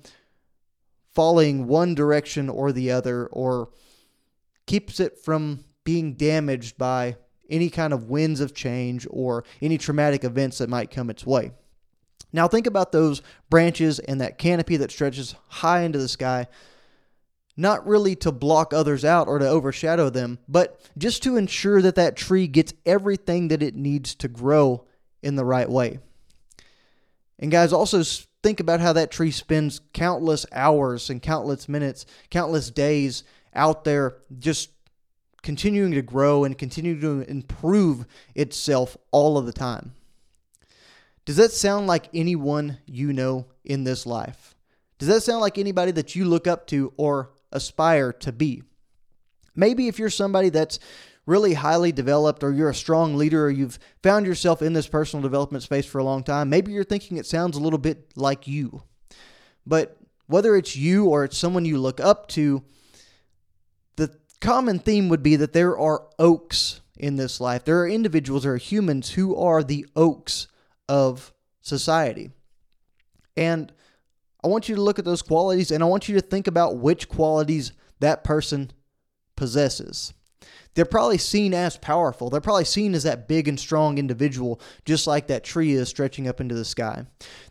falling 1.15 1.67
one 1.67 1.97
direction 1.97 2.49
or 2.49 2.71
the 2.71 2.93
other, 2.93 3.27
or 3.27 3.71
keeps 4.67 5.00
it 5.00 5.19
from 5.19 5.65
being 5.83 6.15
damaged 6.15 6.79
by 6.79 7.17
any 7.50 7.71
kind 7.71 7.93
of 7.93 8.09
winds 8.09 8.41
of 8.41 8.55
change 8.55 9.05
or 9.11 9.43
any 9.61 9.79
traumatic 9.79 10.23
events 10.23 10.59
that 10.59 10.69
might 10.69 10.93
come 10.93 11.11
its 11.11 11.27
way. 11.27 11.50
Now, 12.33 12.47
think 12.47 12.69
about 12.69 12.93
those 12.93 13.23
branches 13.50 13.99
and 13.99 14.21
that 14.21 14.38
canopy 14.38 14.77
that 14.77 14.93
stretches 14.93 15.35
high 15.49 15.81
into 15.81 15.99
the 15.99 16.09
sky 16.09 16.47
not 17.59 17.87
really 17.87 18.15
to 18.15 18.31
block 18.31 18.73
others 18.73 19.05
out 19.05 19.27
or 19.27 19.41
to 19.41 19.49
overshadow 19.49 20.09
them, 20.09 20.38
but 20.49 20.81
just 20.97 21.25
to 21.25 21.37
ensure 21.37 21.83
that 21.83 21.97
that 21.97 22.17
tree 22.17 22.47
gets 22.47 22.73
everything 22.87 23.49
that 23.49 23.62
it 23.62 23.75
needs 23.75 24.15
to 24.15 24.29
grow 24.29 24.87
in 25.23 25.35
the 25.35 25.45
right 25.45 25.69
way. 25.69 25.99
And 27.41 27.50
guys, 27.50 27.73
also 27.73 28.03
think 28.45 28.61
about 28.61 28.81
how 28.81 28.93
that 28.93 29.11
tree 29.11 29.33
spends 29.33 29.81
countless 29.93 30.47
hours 30.53 31.11
and 31.11 31.21
countless 31.21 31.69
minutes, 31.69 32.07
countless 32.31 32.71
days 32.71 33.25
out 33.53 33.83
there 33.83 34.19
just 34.38 34.71
continuing 35.43 35.93
to 35.93 36.03
grow 36.03 36.45
and 36.45 36.57
continue 36.57 37.00
to 37.00 37.29
improve 37.29 38.07
itself 38.37 38.97
all 39.11 39.37
of 39.37 39.47
the 39.47 39.53
time. 39.53 39.95
Does 41.25 41.37
that 41.37 41.53
sound 41.53 41.88
like 41.88 42.09
anyone 42.15 42.79
you 42.87 43.12
know 43.12 43.47
in 43.65 43.83
this 43.83 44.07
life? 44.07 44.55
Does 44.99 45.09
that 45.09 45.23
sound 45.23 45.41
like 45.41 45.59
anybody 45.59 45.93
that 45.93 46.15
you 46.15 46.25
look 46.25 46.47
up 46.47 46.67
to 46.69 46.93
or 46.97 47.31
aspire 47.52 48.12
to 48.12 48.33
be. 48.33 48.62
Maybe 49.55 49.88
if 49.88 49.99
you're 49.99 50.11
somebody 50.11 50.50
that's 50.50 50.78
really 51.26 51.55
highly 51.55 51.93
developed 51.93 52.43
or 52.43 52.52
you're 52.52 52.71
a 52.71 52.75
strong 52.75 53.17
leader 53.17 53.45
or 53.45 53.50
you've 53.50 53.78
found 54.02 54.25
yourself 54.25 54.62
in 54.62 54.73
this 54.73 54.88
personal 54.88 55.23
development 55.23 55.62
space 55.62 55.85
for 55.85 55.99
a 55.99 56.05
long 56.05 56.23
time, 56.23 56.49
maybe 56.49 56.73
you're 56.73 56.85
thinking 56.85 57.17
it 57.17 57.26
sounds 57.26 57.57
a 57.57 57.61
little 57.61 57.78
bit 57.78 58.12
like 58.17 58.47
you. 58.47 58.83
But 59.67 59.99
whether 60.26 60.57
it's 60.57 60.76
you 60.76 61.07
or 61.07 61.25
it's 61.25 61.37
someone 61.37 61.64
you 61.64 61.78
look 61.78 62.00
up 62.00 62.28
to, 62.28 62.62
the 63.97 64.17
common 64.40 64.78
theme 64.78 65.09
would 65.09 65.23
be 65.23 65.37
that 65.37 65.52
there 65.52 65.76
are 65.78 66.07
oaks 66.19 66.81
in 66.97 67.17
this 67.17 67.40
life. 67.40 67.64
There 67.64 67.81
are 67.81 67.88
individuals, 67.88 68.45
there 68.45 68.55
are 68.55 68.59
humans 68.59 69.11
who 69.11 69.37
are 69.37 69.62
the 69.62 69.87
oaks 69.95 70.49
of 70.88 71.33
society. 71.61 72.31
And 73.37 73.73
I 74.42 74.49
want 74.49 74.68
you 74.68 74.76
to 74.76 74.83
look 74.83 74.99
at 74.99 75.04
those 75.04 75.23
qualities 75.23 75.71
and 75.71 75.83
I 75.83 75.87
want 75.87 76.09
you 76.09 76.14
to 76.14 76.21
think 76.21 76.47
about 76.47 76.78
which 76.78 77.09
qualities 77.09 77.73
that 78.00 78.25
person 78.25 78.71
possesses. 79.37 80.12
They're 80.75 80.85
probably 80.85 81.18
seen 81.18 81.54
as 81.54 81.76
powerful. 81.76 82.30
They're 82.30 82.40
probably 82.40 82.64
seen 82.64 82.95
as 82.95 83.02
that 83.02 83.26
big 83.26 83.49
and 83.49 83.59
strong 83.59 83.99
individual, 83.99 84.61
just 84.85 85.09
like 85.09 85.26
that 85.26 85.42
tree 85.42 85.73
is 85.73 85.88
stretching 85.88 86.28
up 86.28 86.40
into 86.40 86.54
the 86.54 86.64
sky. 86.64 87.07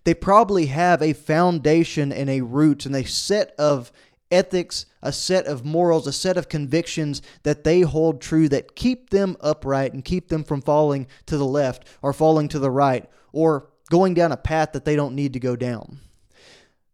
They 0.06 0.14
probably 0.14 0.68
have 0.68 1.02
a 1.02 1.12
foundation 1.12 2.14
and 2.14 2.30
a 2.30 2.42
root 2.42 2.86
and 2.86 2.96
a 2.96 3.04
set 3.04 3.54
of 3.60 3.92
ethics, 4.32 4.86
a 5.02 5.12
set 5.12 5.46
of 5.46 5.66
morals, 5.66 6.08
a 6.08 6.14
set 6.14 6.38
of 6.38 6.48
convictions 6.48 7.22
that 7.44 7.66
they 7.66 7.82
hold 7.82 8.22
true 8.22 8.48
that 8.50 8.76
keep 8.76 9.10
them 9.10 9.36
upright 9.42 9.94
and 9.94 10.06
keep 10.06 10.30
them 10.30 10.44
from 10.46 10.62
falling 10.62 11.08
to 11.26 11.38
the 11.38 11.46
left 11.46 11.86
or 12.02 12.14
falling 12.14 12.48
to 12.48 12.60
the 12.60 12.72
right 12.72 13.10
or 13.34 13.68
going 13.90 14.14
down 14.14 14.32
a 14.32 14.38
path 14.38 14.72
that 14.72 14.86
they 14.86 14.96
don't 14.96 15.16
need 15.16 15.34
to 15.34 15.40
go 15.40 15.56
down. 15.56 16.00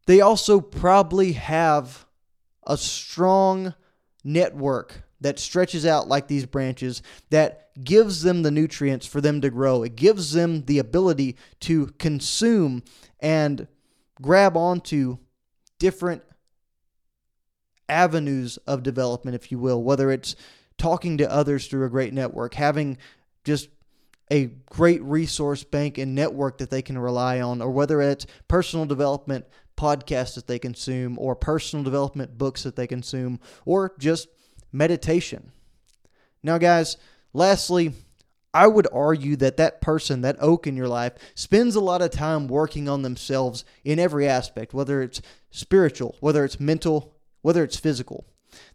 They 0.05 0.21
also 0.21 0.59
probably 0.59 1.33
have 1.33 2.05
a 2.65 2.77
strong 2.77 3.73
network 4.23 5.03
that 5.21 5.39
stretches 5.39 5.85
out 5.85 6.07
like 6.07 6.27
these 6.27 6.45
branches 6.45 7.01
that 7.29 7.71
gives 7.81 8.21
them 8.23 8.43
the 8.43 8.51
nutrients 8.51 9.05
for 9.05 9.21
them 9.21 9.41
to 9.41 9.49
grow. 9.49 9.83
It 9.83 9.95
gives 9.95 10.33
them 10.33 10.65
the 10.65 10.79
ability 10.79 11.37
to 11.61 11.87
consume 11.97 12.83
and 13.19 13.67
grab 14.21 14.57
onto 14.57 15.17
different 15.79 16.23
avenues 17.89 18.57
of 18.67 18.83
development, 18.83 19.35
if 19.35 19.51
you 19.51 19.59
will, 19.59 19.81
whether 19.81 20.11
it's 20.11 20.35
talking 20.77 21.17
to 21.17 21.31
others 21.31 21.67
through 21.67 21.85
a 21.85 21.89
great 21.89 22.13
network, 22.13 22.55
having 22.55 22.97
just 23.43 23.69
a 24.31 24.45
great 24.69 25.01
resource 25.03 25.63
bank 25.63 25.97
and 25.97 26.15
network 26.15 26.57
that 26.57 26.69
they 26.69 26.81
can 26.81 26.97
rely 26.97 27.41
on, 27.41 27.61
or 27.61 27.71
whether 27.71 28.01
it's 28.01 28.25
personal 28.47 28.85
development 28.85 29.45
podcasts 29.77 30.35
that 30.35 30.47
they 30.47 30.59
consume, 30.59 31.17
or 31.19 31.35
personal 31.35 31.83
development 31.83 32.37
books 32.37 32.63
that 32.63 32.75
they 32.75 32.87
consume, 32.87 33.39
or 33.65 33.93
just 33.99 34.27
meditation. 34.71 35.51
Now, 36.41 36.57
guys, 36.57 36.97
lastly, 37.33 37.93
I 38.53 38.67
would 38.67 38.87
argue 38.93 39.35
that 39.37 39.57
that 39.57 39.81
person, 39.81 40.21
that 40.21 40.37
oak 40.39 40.67
in 40.67 40.77
your 40.77 40.87
life, 40.87 41.13
spends 41.33 41.75
a 41.75 41.81
lot 41.81 42.03
of 42.03 42.11
time 42.11 42.47
working 42.47 42.87
on 42.87 43.01
themselves 43.01 43.65
in 43.83 43.97
every 43.97 44.27
aspect, 44.27 44.73
whether 44.73 45.01
it's 45.01 45.21
spiritual, 45.49 46.15
whether 46.19 46.45
it's 46.45 46.59
mental, 46.59 47.15
whether 47.41 47.63
it's 47.63 47.77
physical. 47.77 48.25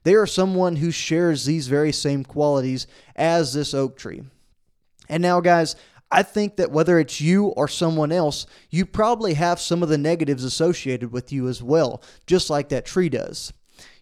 They 0.02 0.14
are 0.14 0.26
someone 0.26 0.76
who 0.76 0.90
shares 0.90 1.44
these 1.44 1.68
very 1.68 1.92
same 1.92 2.24
qualities 2.24 2.88
as 3.14 3.52
this 3.52 3.72
oak 3.72 3.96
tree. 3.96 4.22
And 5.08 5.22
now, 5.22 5.40
guys, 5.40 5.76
I 6.10 6.22
think 6.22 6.56
that 6.56 6.70
whether 6.70 6.98
it's 6.98 7.20
you 7.20 7.46
or 7.48 7.68
someone 7.68 8.12
else, 8.12 8.46
you 8.70 8.86
probably 8.86 9.34
have 9.34 9.60
some 9.60 9.82
of 9.82 9.88
the 9.88 9.98
negatives 9.98 10.44
associated 10.44 11.12
with 11.12 11.32
you 11.32 11.48
as 11.48 11.62
well, 11.62 12.02
just 12.26 12.48
like 12.48 12.70
that 12.70 12.86
tree 12.86 13.08
does. 13.08 13.52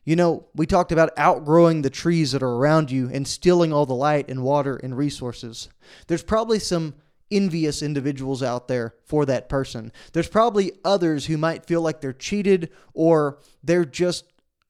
You 0.05 0.15
know, 0.15 0.47
we 0.55 0.67
talked 0.67 0.93
about 0.93 1.11
outgrowing 1.17 1.83
the 1.83 1.91
trees 1.91 2.31
that 2.31 2.43
are 2.43 2.55
around 2.55 2.93
you 2.93 3.11
and 3.13 3.27
stealing 3.27 3.73
all 3.73 3.87
the 3.87 3.95
light 3.95 4.31
and 4.31 4.45
water 4.45 4.77
and 4.77 4.97
resources. 4.97 5.69
There's 6.07 6.23
probably 6.23 6.61
some 6.61 6.95
envious 7.29 7.83
individuals 7.83 8.41
out 8.41 8.69
there 8.69 8.95
for 9.05 9.27
that 9.27 9.49
person. 9.49 9.91
There's 10.13 10.29
probably 10.29 10.71
others 10.85 11.27
who 11.27 11.37
might 11.37 11.67
feel 11.67 11.83
like 11.83 12.01
they're 12.01 12.13
cheated 12.13 12.71
or 12.95 13.41
they're 13.65 13.85
just 13.85 14.25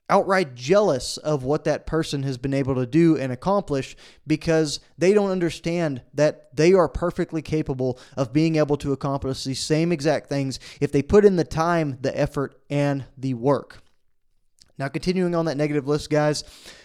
outright 0.08 0.54
jealous 0.54 1.16
of 1.16 1.42
what 1.42 1.64
that 1.64 1.86
person 1.86 2.22
has 2.22 2.38
been 2.38 2.54
able 2.54 2.74
to 2.76 2.86
do 2.86 3.16
and 3.16 3.32
accomplish 3.32 3.96
because 4.26 4.80
they 4.96 5.12
don't 5.12 5.30
understand 5.30 6.02
that 6.14 6.54
they 6.54 6.72
are 6.72 6.88
perfectly 6.88 7.42
capable 7.42 7.98
of 8.16 8.32
being 8.32 8.56
able 8.56 8.76
to 8.76 8.92
accomplish 8.92 9.44
these 9.44 9.60
same 9.60 9.90
exact 9.90 10.28
things 10.28 10.60
if 10.80 10.92
they 10.92 11.02
put 11.02 11.24
in 11.24 11.36
the 11.36 11.44
time, 11.44 11.98
the 12.00 12.16
effort, 12.18 12.60
and 12.70 13.04
the 13.16 13.34
work. 13.34 13.82
Now, 14.78 14.88
continuing 14.88 15.34
on 15.34 15.46
that 15.46 15.56
negative 15.56 15.88
list, 15.88 16.10
guys, 16.10 16.44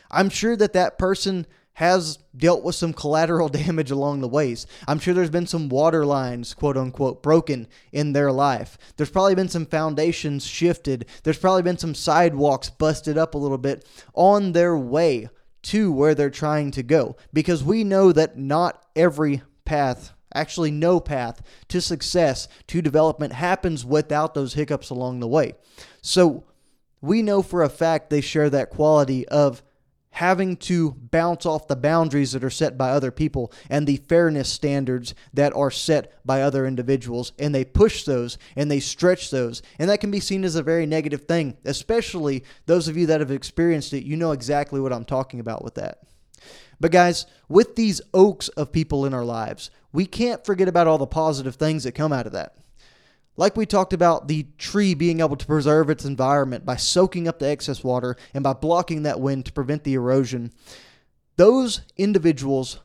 I'm 0.09 0.29
sure 0.29 0.55
that 0.55 0.73
that 0.73 0.97
person 0.97 1.45
has 1.73 2.19
dealt 2.35 2.63
with 2.63 2.75
some 2.75 2.93
collateral 2.93 3.49
damage 3.49 3.91
along 3.91 4.21
the 4.21 4.27
ways. 4.27 4.67
I'm 4.87 4.99
sure 4.99 5.13
there's 5.13 5.29
been 5.29 5.47
some 5.47 5.69
water 5.69 6.05
lines, 6.05 6.53
quote 6.53 6.77
unquote, 6.77 7.23
broken 7.23 7.67
in 7.91 8.13
their 8.13 8.31
life. 8.31 8.77
There's 8.97 9.09
probably 9.09 9.35
been 9.35 9.49
some 9.49 9.65
foundations 9.65 10.45
shifted. 10.45 11.05
There's 11.23 11.39
probably 11.39 11.63
been 11.63 11.77
some 11.77 11.95
sidewalks 11.95 12.69
busted 12.69 13.17
up 13.17 13.35
a 13.35 13.37
little 13.37 13.57
bit 13.57 13.85
on 14.13 14.51
their 14.51 14.77
way 14.77 15.29
to 15.63 15.91
where 15.91 16.15
they're 16.15 16.29
trying 16.29 16.71
to 16.71 16.83
go. 16.83 17.15
Because 17.33 17.63
we 17.63 17.83
know 17.83 18.11
that 18.11 18.37
not 18.37 18.85
every 18.95 19.43
path, 19.65 20.13
actually, 20.33 20.71
no 20.71 20.99
path 20.99 21.41
to 21.69 21.79
success, 21.79 22.47
to 22.67 22.81
development 22.81 23.33
happens 23.33 23.85
without 23.85 24.33
those 24.33 24.55
hiccups 24.55 24.89
along 24.89 25.19
the 25.19 25.27
way. 25.27 25.53
So, 26.01 26.45
we 27.03 27.23
know 27.23 27.41
for 27.41 27.63
a 27.63 27.69
fact 27.69 28.09
they 28.11 28.21
share 28.21 28.49
that 28.51 28.69
quality 28.69 29.27
of 29.27 29.63
having 30.11 30.57
to 30.57 30.91
bounce 30.91 31.45
off 31.45 31.67
the 31.67 31.75
boundaries 31.75 32.33
that 32.33 32.43
are 32.43 32.49
set 32.49 32.77
by 32.77 32.89
other 32.91 33.11
people 33.11 33.51
and 33.69 33.87
the 33.87 33.97
fairness 33.97 34.49
standards 34.49 35.15
that 35.33 35.55
are 35.55 35.71
set 35.71 36.13
by 36.25 36.41
other 36.41 36.65
individuals. 36.65 37.31
And 37.39 37.55
they 37.55 37.63
push 37.63 38.03
those 38.03 38.37
and 38.55 38.69
they 38.69 38.79
stretch 38.79 39.31
those. 39.31 39.61
And 39.79 39.89
that 39.89 40.01
can 40.01 40.11
be 40.11 40.19
seen 40.19 40.43
as 40.43 40.55
a 40.55 40.63
very 40.63 40.85
negative 40.85 41.25
thing, 41.25 41.57
especially 41.65 42.43
those 42.65 42.87
of 42.87 42.97
you 42.97 43.05
that 43.07 43.21
have 43.21 43.31
experienced 43.31 43.93
it. 43.93 44.03
You 44.03 44.17
know 44.17 44.31
exactly 44.31 44.79
what 44.79 44.93
I'm 44.93 45.05
talking 45.05 45.39
about 45.39 45.63
with 45.63 45.75
that. 45.75 45.99
But, 46.79 46.91
guys, 46.91 47.27
with 47.47 47.75
these 47.75 48.01
oaks 48.13 48.47
of 48.49 48.71
people 48.71 49.05
in 49.05 49.13
our 49.13 49.23
lives, 49.23 49.69
we 49.93 50.05
can't 50.05 50.43
forget 50.45 50.67
about 50.67 50.87
all 50.87 50.97
the 50.97 51.05
positive 51.05 51.55
things 51.55 51.83
that 51.83 51.91
come 51.93 52.11
out 52.11 52.25
of 52.25 52.33
that. 52.33 52.55
Like 53.41 53.57
we 53.57 53.65
talked 53.65 53.91
about, 53.91 54.27
the 54.27 54.45
tree 54.59 54.93
being 54.93 55.19
able 55.19 55.35
to 55.35 55.47
preserve 55.47 55.89
its 55.89 56.05
environment 56.05 56.63
by 56.63 56.75
soaking 56.75 57.27
up 57.27 57.39
the 57.39 57.47
excess 57.47 57.83
water 57.83 58.15
and 58.35 58.43
by 58.43 58.53
blocking 58.53 59.01
that 59.01 59.19
wind 59.19 59.47
to 59.47 59.51
prevent 59.51 59.83
the 59.83 59.95
erosion, 59.95 60.53
those 61.37 61.81
individuals 61.97 62.81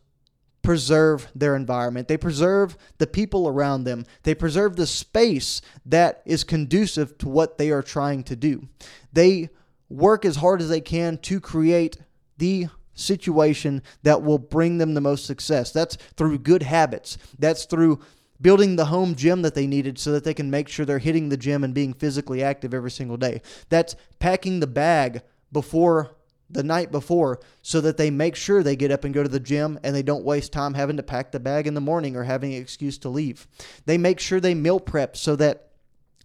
preserve 0.62 1.28
their 1.34 1.56
environment. 1.56 2.08
They 2.08 2.16
preserve 2.16 2.78
the 2.96 3.06
people 3.06 3.46
around 3.46 3.84
them. 3.84 4.06
They 4.22 4.34
preserve 4.34 4.76
the 4.76 4.86
space 4.86 5.60
that 5.84 6.22
is 6.24 6.42
conducive 6.42 7.18
to 7.18 7.28
what 7.28 7.58
they 7.58 7.70
are 7.70 7.82
trying 7.82 8.24
to 8.24 8.34
do. 8.34 8.66
They 9.12 9.50
work 9.90 10.24
as 10.24 10.36
hard 10.36 10.62
as 10.62 10.70
they 10.70 10.80
can 10.80 11.18
to 11.18 11.38
create 11.38 11.98
the 12.38 12.68
situation 12.94 13.82
that 14.04 14.22
will 14.22 14.38
bring 14.38 14.78
them 14.78 14.94
the 14.94 15.02
most 15.02 15.26
success. 15.26 15.70
That's 15.70 15.96
through 16.16 16.38
good 16.38 16.62
habits. 16.62 17.18
That's 17.38 17.66
through 17.66 18.00
building 18.40 18.76
the 18.76 18.86
home 18.86 19.14
gym 19.14 19.42
that 19.42 19.54
they 19.54 19.66
needed 19.66 19.98
so 19.98 20.12
that 20.12 20.24
they 20.24 20.34
can 20.34 20.50
make 20.50 20.68
sure 20.68 20.84
they're 20.84 20.98
hitting 20.98 21.28
the 21.28 21.36
gym 21.36 21.64
and 21.64 21.74
being 21.74 21.92
physically 21.92 22.42
active 22.42 22.74
every 22.74 22.90
single 22.90 23.16
day. 23.16 23.42
That's 23.68 23.96
packing 24.18 24.60
the 24.60 24.66
bag 24.66 25.22
before 25.52 26.16
the 26.48 26.62
night 26.62 26.92
before 26.92 27.40
so 27.62 27.80
that 27.80 27.96
they 27.96 28.10
make 28.10 28.36
sure 28.36 28.62
they 28.62 28.76
get 28.76 28.90
up 28.90 29.04
and 29.04 29.14
go 29.14 29.22
to 29.22 29.28
the 29.28 29.40
gym 29.40 29.78
and 29.82 29.94
they 29.94 30.02
don't 30.02 30.24
waste 30.24 30.52
time 30.52 30.74
having 30.74 30.96
to 30.96 31.02
pack 31.02 31.32
the 31.32 31.40
bag 31.40 31.66
in 31.66 31.74
the 31.74 31.80
morning 31.80 32.16
or 32.16 32.24
having 32.24 32.54
an 32.54 32.60
excuse 32.60 32.98
to 32.98 33.08
leave. 33.08 33.46
They 33.84 33.98
make 33.98 34.20
sure 34.20 34.40
they 34.40 34.54
meal 34.54 34.78
prep 34.78 35.16
so 35.16 35.34
that 35.36 35.70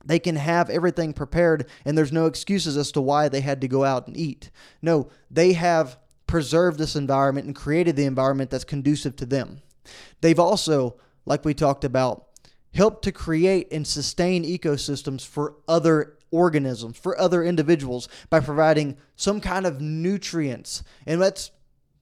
they 0.06 0.20
can 0.20 0.36
have 0.36 0.70
everything 0.70 1.13
prepared 1.13 1.68
and 1.86 1.98
there's 1.98 2.12
no 2.12 2.25
excuses 2.25 2.77
as 2.77 2.91
to 2.91 3.01
why 3.01 3.30
they 3.30 3.41
had 3.41 3.62
to 3.62 3.68
go 3.68 3.84
out 3.84 4.08
and 4.08 4.18
eat. 4.18 4.51
No, 4.82 5.10
they 5.30 5.53
have 5.53 5.98
preserved 6.27 6.77
this 6.80 6.96
environment 6.96 7.48
and 7.48 7.56
created 7.56 7.96
the 7.96 8.06
environment 8.06 8.50
that's 8.50 8.63
conducive 8.63 9.15
to 9.18 9.25
them. 9.25 9.62
They've 10.22 10.39
also 10.39 10.98
like 11.25 11.46
we 11.46 11.54
talked 11.54 11.84
about, 11.84 12.28
help 12.74 13.01
to 13.01 13.12
create 13.12 13.72
and 13.72 13.86
sustain 13.86 14.44
ecosystems 14.44 15.25
for 15.25 15.56
other 15.68 16.18
organisms, 16.32 16.98
for 16.98 17.20
other 17.20 17.44
individuals 17.44 18.08
by 18.30 18.40
providing 18.40 18.98
some 19.16 19.42
kind 19.42 19.66
of 19.66 19.82
nutrients. 19.82 20.84
And 21.06 21.22
that's 21.22 21.51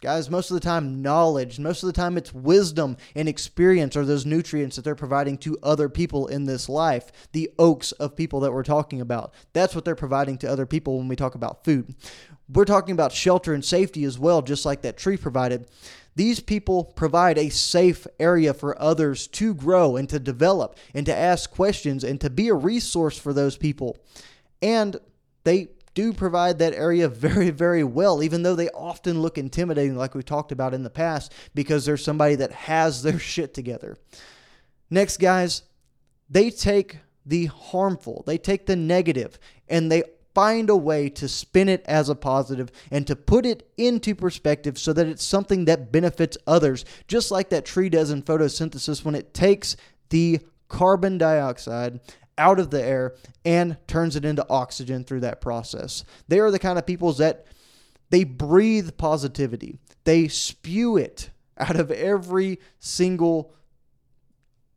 guys, 0.02 0.30
most 0.30 0.50
of 0.50 0.56
the 0.56 0.62
time, 0.62 1.02
knowledge, 1.02 1.60
most 1.60 1.84
of 1.84 1.88
the 1.88 1.94
time, 1.94 2.18
it's 2.18 2.34
wisdom 2.34 2.96
and 3.16 3.28
experience 3.28 3.96
are 3.98 4.06
those 4.06 4.26
nutrients 4.26 4.76
that 4.76 4.84
they're 4.84 4.96
providing 4.96 5.38
to 5.38 5.58
other 5.62 5.90
people 5.90 6.28
in 6.28 6.46
this 6.46 6.70
life. 6.70 7.12
The 7.32 7.50
oaks 7.60 7.92
of 7.94 8.16
people 8.16 8.40
that 8.42 8.54
we're 8.54 8.64
talking 8.64 9.02
about. 9.02 9.34
That's 9.54 9.76
what 9.76 9.86
they're 9.86 9.96
providing 9.96 10.38
to 10.40 10.50
other 10.50 10.66
people 10.66 10.98
when 10.98 11.08
we 11.08 11.16
talk 11.16 11.36
about 11.36 11.64
food. 11.64 11.96
We're 12.48 12.66
talking 12.66 12.94
about 12.94 13.12
shelter 13.12 13.54
and 13.54 13.64
safety 13.64 14.04
as 14.06 14.18
well, 14.18 14.42
just 14.42 14.66
like 14.66 14.82
that 14.82 14.98
tree 14.98 15.18
provided. 15.18 15.70
These 16.20 16.42
people 16.42 16.84
provide 16.84 17.38
a 17.38 17.48
safe 17.48 18.06
area 18.20 18.54
for 18.54 18.78
others 18.78 19.26
to 19.28 19.54
grow 19.54 19.96
and 19.96 20.10
to 20.10 20.20
develop 20.20 20.76
and 20.94 21.06
to 21.06 21.16
ask 21.16 21.50
questions 21.50 22.04
and 22.04 22.20
to 22.20 22.30
be 22.30 22.50
a 22.50 22.54
resource 22.54 23.18
for 23.18 23.32
those 23.32 23.56
people. 23.56 23.98
And 24.62 24.98
they 25.46 25.70
do 25.94 26.12
provide 26.12 26.60
that 26.60 26.74
area 26.74 27.08
very, 27.08 27.52
very 27.52 27.86
well, 27.86 28.22
even 28.22 28.44
though 28.44 28.56
they 28.56 28.68
often 28.72 29.22
look 29.22 29.38
intimidating, 29.38 29.96
like 29.96 30.14
we 30.14 30.22
talked 30.22 30.52
about 30.52 30.74
in 30.74 30.84
the 30.84 30.90
past, 30.90 31.32
because 31.56 31.86
there's 31.86 32.04
somebody 32.04 32.36
that 32.36 32.52
has 32.52 33.02
their 33.02 33.18
shit 33.34 33.54
together. 33.54 33.96
Next, 34.90 35.22
guys, 35.22 35.64
they 36.30 36.50
take 36.50 36.98
the 37.26 37.46
harmful, 37.46 38.26
they 38.28 38.38
take 38.38 38.66
the 38.66 38.76
negative, 38.76 39.40
and 39.70 39.90
they 39.90 40.04
find 40.40 40.70
a 40.70 40.76
way 40.78 41.10
to 41.10 41.28
spin 41.28 41.68
it 41.68 41.84
as 41.86 42.08
a 42.08 42.16
positive 42.16 42.72
and 42.92 43.06
to 43.06 43.14
put 43.14 43.46
it 43.46 43.70
into 43.76 44.16
perspective 44.16 44.78
so 44.78 44.94
that 44.94 45.06
it's 45.06 45.22
something 45.22 45.66
that 45.66 45.92
benefits 45.92 46.38
others, 46.48 46.86
just 47.10 47.30
like 47.30 47.50
that 47.50 47.66
tree 47.66 47.90
does 47.90 48.10
in 48.10 48.24
photosynthesis 48.24 49.04
when 49.04 49.16
it 49.16 49.34
takes 49.34 49.76
the 50.12 50.40
carbon 50.70 51.18
dioxide 51.18 52.00
out 52.38 52.58
of 52.58 52.72
the 52.72 52.82
air 52.82 53.16
and 53.44 53.76
turns 53.86 54.16
it 54.16 54.24
into 54.24 54.48
oxygen 54.50 55.04
through 55.04 55.20
that 55.20 55.42
process. 55.42 56.06
They 56.30 56.40
are 56.40 56.52
the 56.52 56.58
kind 56.58 56.80
of 56.80 56.86
peoples 56.86 57.18
that 57.18 57.46
they 58.10 58.24
breathe 58.24 58.96
positivity. 58.96 59.78
They 60.06 60.30
spew 60.30 60.96
it 60.96 61.32
out 61.58 61.76
of 61.76 61.92
every 61.92 62.62
single 62.80 63.54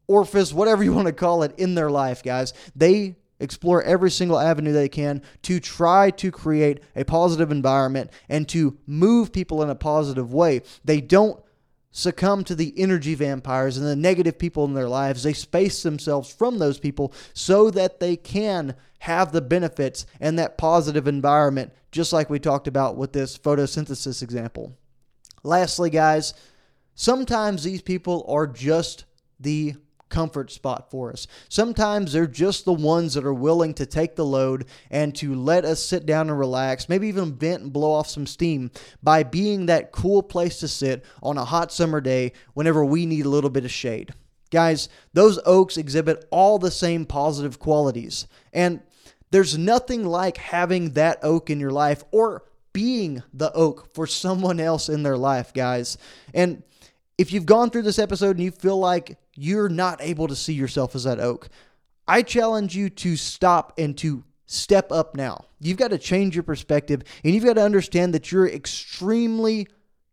orifice, 0.08 0.52
whatever 0.52 0.82
you 0.82 0.92
want 0.92 1.06
to 1.06 1.12
call 1.12 1.44
it, 1.44 1.54
in 1.56 1.76
their 1.76 1.88
life, 1.88 2.24
guys. 2.24 2.52
They 2.74 3.14
explore 3.42 3.82
every 3.82 4.10
single 4.10 4.38
avenue 4.38 4.72
they 4.72 4.88
can 4.88 5.20
to 5.42 5.60
try 5.60 6.10
to 6.12 6.30
create 6.30 6.80
a 6.96 7.04
positive 7.04 7.50
environment 7.50 8.10
and 8.28 8.48
to 8.48 8.78
move 8.86 9.32
people 9.32 9.62
in 9.62 9.68
a 9.68 9.74
positive 9.74 10.32
way. 10.32 10.62
They 10.84 11.00
don't 11.00 11.42
succumb 11.90 12.42
to 12.44 12.54
the 12.54 12.72
energy 12.76 13.14
vampires 13.14 13.76
and 13.76 13.86
the 13.86 13.96
negative 13.96 14.38
people 14.38 14.64
in 14.64 14.74
their 14.74 14.88
lives. 14.88 15.22
They 15.22 15.34
space 15.34 15.82
themselves 15.82 16.32
from 16.32 16.58
those 16.58 16.78
people 16.78 17.12
so 17.34 17.70
that 17.70 18.00
they 18.00 18.16
can 18.16 18.74
have 19.00 19.32
the 19.32 19.42
benefits 19.42 20.06
and 20.20 20.38
that 20.38 20.56
positive 20.56 21.06
environment, 21.06 21.72
just 21.90 22.12
like 22.12 22.30
we 22.30 22.38
talked 22.38 22.66
about 22.66 22.96
with 22.96 23.12
this 23.12 23.36
photosynthesis 23.36 24.22
example. 24.22 24.76
Lastly, 25.42 25.90
guys, 25.90 26.32
sometimes 26.94 27.62
these 27.62 27.82
people 27.82 28.24
are 28.28 28.46
just 28.46 29.04
the 29.38 29.74
comfort 30.12 30.52
spot 30.52 30.90
for 30.90 31.10
us. 31.10 31.26
Sometimes 31.48 32.12
they're 32.12 32.28
just 32.28 32.64
the 32.64 32.72
ones 32.72 33.14
that 33.14 33.24
are 33.24 33.34
willing 33.34 33.74
to 33.74 33.86
take 33.86 34.14
the 34.14 34.24
load 34.24 34.66
and 34.90 35.12
to 35.16 35.34
let 35.34 35.64
us 35.64 35.82
sit 35.82 36.06
down 36.06 36.28
and 36.28 36.38
relax, 36.38 36.88
maybe 36.88 37.08
even 37.08 37.34
vent 37.34 37.62
and 37.62 37.72
blow 37.72 37.90
off 37.90 38.06
some 38.06 38.26
steam 38.26 38.70
by 39.02 39.24
being 39.24 39.66
that 39.66 39.90
cool 39.90 40.22
place 40.22 40.60
to 40.60 40.68
sit 40.68 41.04
on 41.22 41.38
a 41.38 41.44
hot 41.44 41.72
summer 41.72 42.00
day 42.00 42.32
whenever 42.54 42.84
we 42.84 43.06
need 43.06 43.26
a 43.26 43.30
little 43.30 43.50
bit 43.50 43.64
of 43.64 43.72
shade. 43.72 44.14
Guys, 44.50 44.90
those 45.14 45.40
oaks 45.46 45.78
exhibit 45.78 46.26
all 46.30 46.58
the 46.58 46.70
same 46.70 47.06
positive 47.06 47.58
qualities. 47.58 48.28
And 48.52 48.82
there's 49.30 49.56
nothing 49.56 50.04
like 50.04 50.36
having 50.36 50.90
that 50.90 51.18
oak 51.22 51.48
in 51.48 51.58
your 51.58 51.70
life 51.70 52.04
or 52.10 52.44
being 52.74 53.22
the 53.32 53.50
oak 53.52 53.94
for 53.94 54.06
someone 54.06 54.60
else 54.60 54.90
in 54.90 55.02
their 55.02 55.16
life, 55.16 55.54
guys. 55.54 55.96
And 56.34 56.62
if 57.16 57.32
you've 57.32 57.46
gone 57.46 57.70
through 57.70 57.82
this 57.82 57.98
episode 57.98 58.36
and 58.36 58.44
you 58.44 58.50
feel 58.50 58.78
like 58.78 59.16
you're 59.34 59.68
not 59.68 60.00
able 60.00 60.28
to 60.28 60.36
see 60.36 60.52
yourself 60.52 60.94
as 60.94 61.04
that 61.04 61.20
oak, 61.20 61.48
I 62.06 62.22
challenge 62.22 62.76
you 62.76 62.90
to 62.90 63.16
stop 63.16 63.74
and 63.78 63.96
to 63.98 64.24
step 64.46 64.92
up 64.92 65.16
now. 65.16 65.46
You've 65.60 65.78
got 65.78 65.92
to 65.92 65.98
change 65.98 66.34
your 66.36 66.42
perspective 66.42 67.02
and 67.24 67.34
you've 67.34 67.44
got 67.44 67.54
to 67.54 67.64
understand 67.64 68.14
that 68.14 68.30
you're 68.30 68.48
extremely 68.48 69.68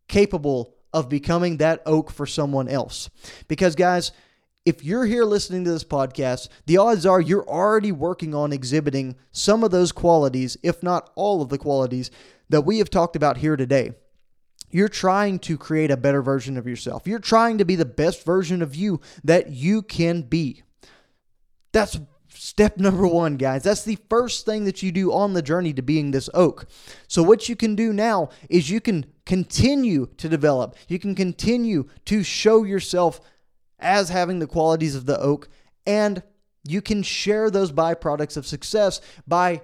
capable 0.08 0.76
of 0.94 1.10
becoming 1.10 1.58
that 1.58 1.82
oak 1.86 2.12
for 2.12 2.26
someone 2.26 2.68
else. 2.68 3.10
Because, 3.48 3.76
guys, 3.76 4.12
if 4.66 4.84
you're 4.84 5.06
here 5.06 5.24
listening 5.24 5.64
to 5.66 5.72
this 5.72 5.84
podcast, 5.84 6.50
the 6.66 6.78
odds 6.78 7.06
are 7.06 7.22
you're 7.22 7.48
already 7.48 7.92
working 7.92 8.36
on 8.36 8.54
exhibiting 8.54 9.16
some 9.32 9.64
of 9.64 9.72
those 9.72 9.92
qualities, 9.92 10.58
if 10.64 10.84
not 10.84 11.10
all 11.16 11.42
of 11.42 11.50
the 11.50 11.58
qualities 11.58 12.12
that 12.50 12.62
we 12.62 12.80
have 12.80 12.90
talked 12.90 13.16
about 13.16 13.38
here 13.38 13.56
today. 13.56 13.94
You're 14.72 14.90
trying 14.90 15.40
to 15.40 15.58
create 15.58 15.92
a 15.92 15.98
better 15.98 16.22
version 16.22 16.58
of 16.58 16.68
yourself. 16.68 17.08
You're 17.08 17.20
trying 17.20 17.58
to 17.58 17.66
be 17.66 17.76
the 17.76 17.86
best 17.86 18.26
version 18.26 18.62
of 18.62 18.76
you 18.76 19.02
that 19.24 19.50
you 19.50 19.82
can 19.82 20.22
be. 20.22 20.64
That's 21.72 22.00
step 22.30 22.78
number 22.80 23.08
one, 23.08 23.38
guys. 23.38 23.64
That's 23.64 23.84
the 23.84 23.98
first 24.10 24.46
thing 24.46 24.66
that 24.66 24.82
you 24.82 24.92
do 24.92 25.14
on 25.14 25.34
the 25.34 25.42
journey 25.42 25.74
to 25.74 25.82
being 25.82 26.12
this 26.12 26.30
oak. 26.34 26.68
So, 27.08 27.24
what 27.24 27.50
you 27.50 27.56
can 27.56 27.76
do 27.76 27.94
now 27.94 28.30
is 28.50 28.70
you 28.70 28.82
can 28.82 29.06
continue 29.26 30.08
to 30.18 30.30
develop, 30.30 30.76
you 30.88 31.00
can 31.00 31.16
continue 31.16 31.88
to 32.06 32.24
show 32.24 32.64
yourself 32.64 33.22
as 33.80 34.10
having 34.10 34.40
the 34.40 34.48
qualities 34.48 34.96
of 34.96 35.06
the 35.06 35.20
oak, 35.20 35.50
and 35.86 36.24
you 36.68 36.82
can 36.82 37.04
share 37.04 37.50
those 37.50 37.72
byproducts 37.72 38.38
of 38.38 38.46
success 38.46 39.00
by 39.28 39.62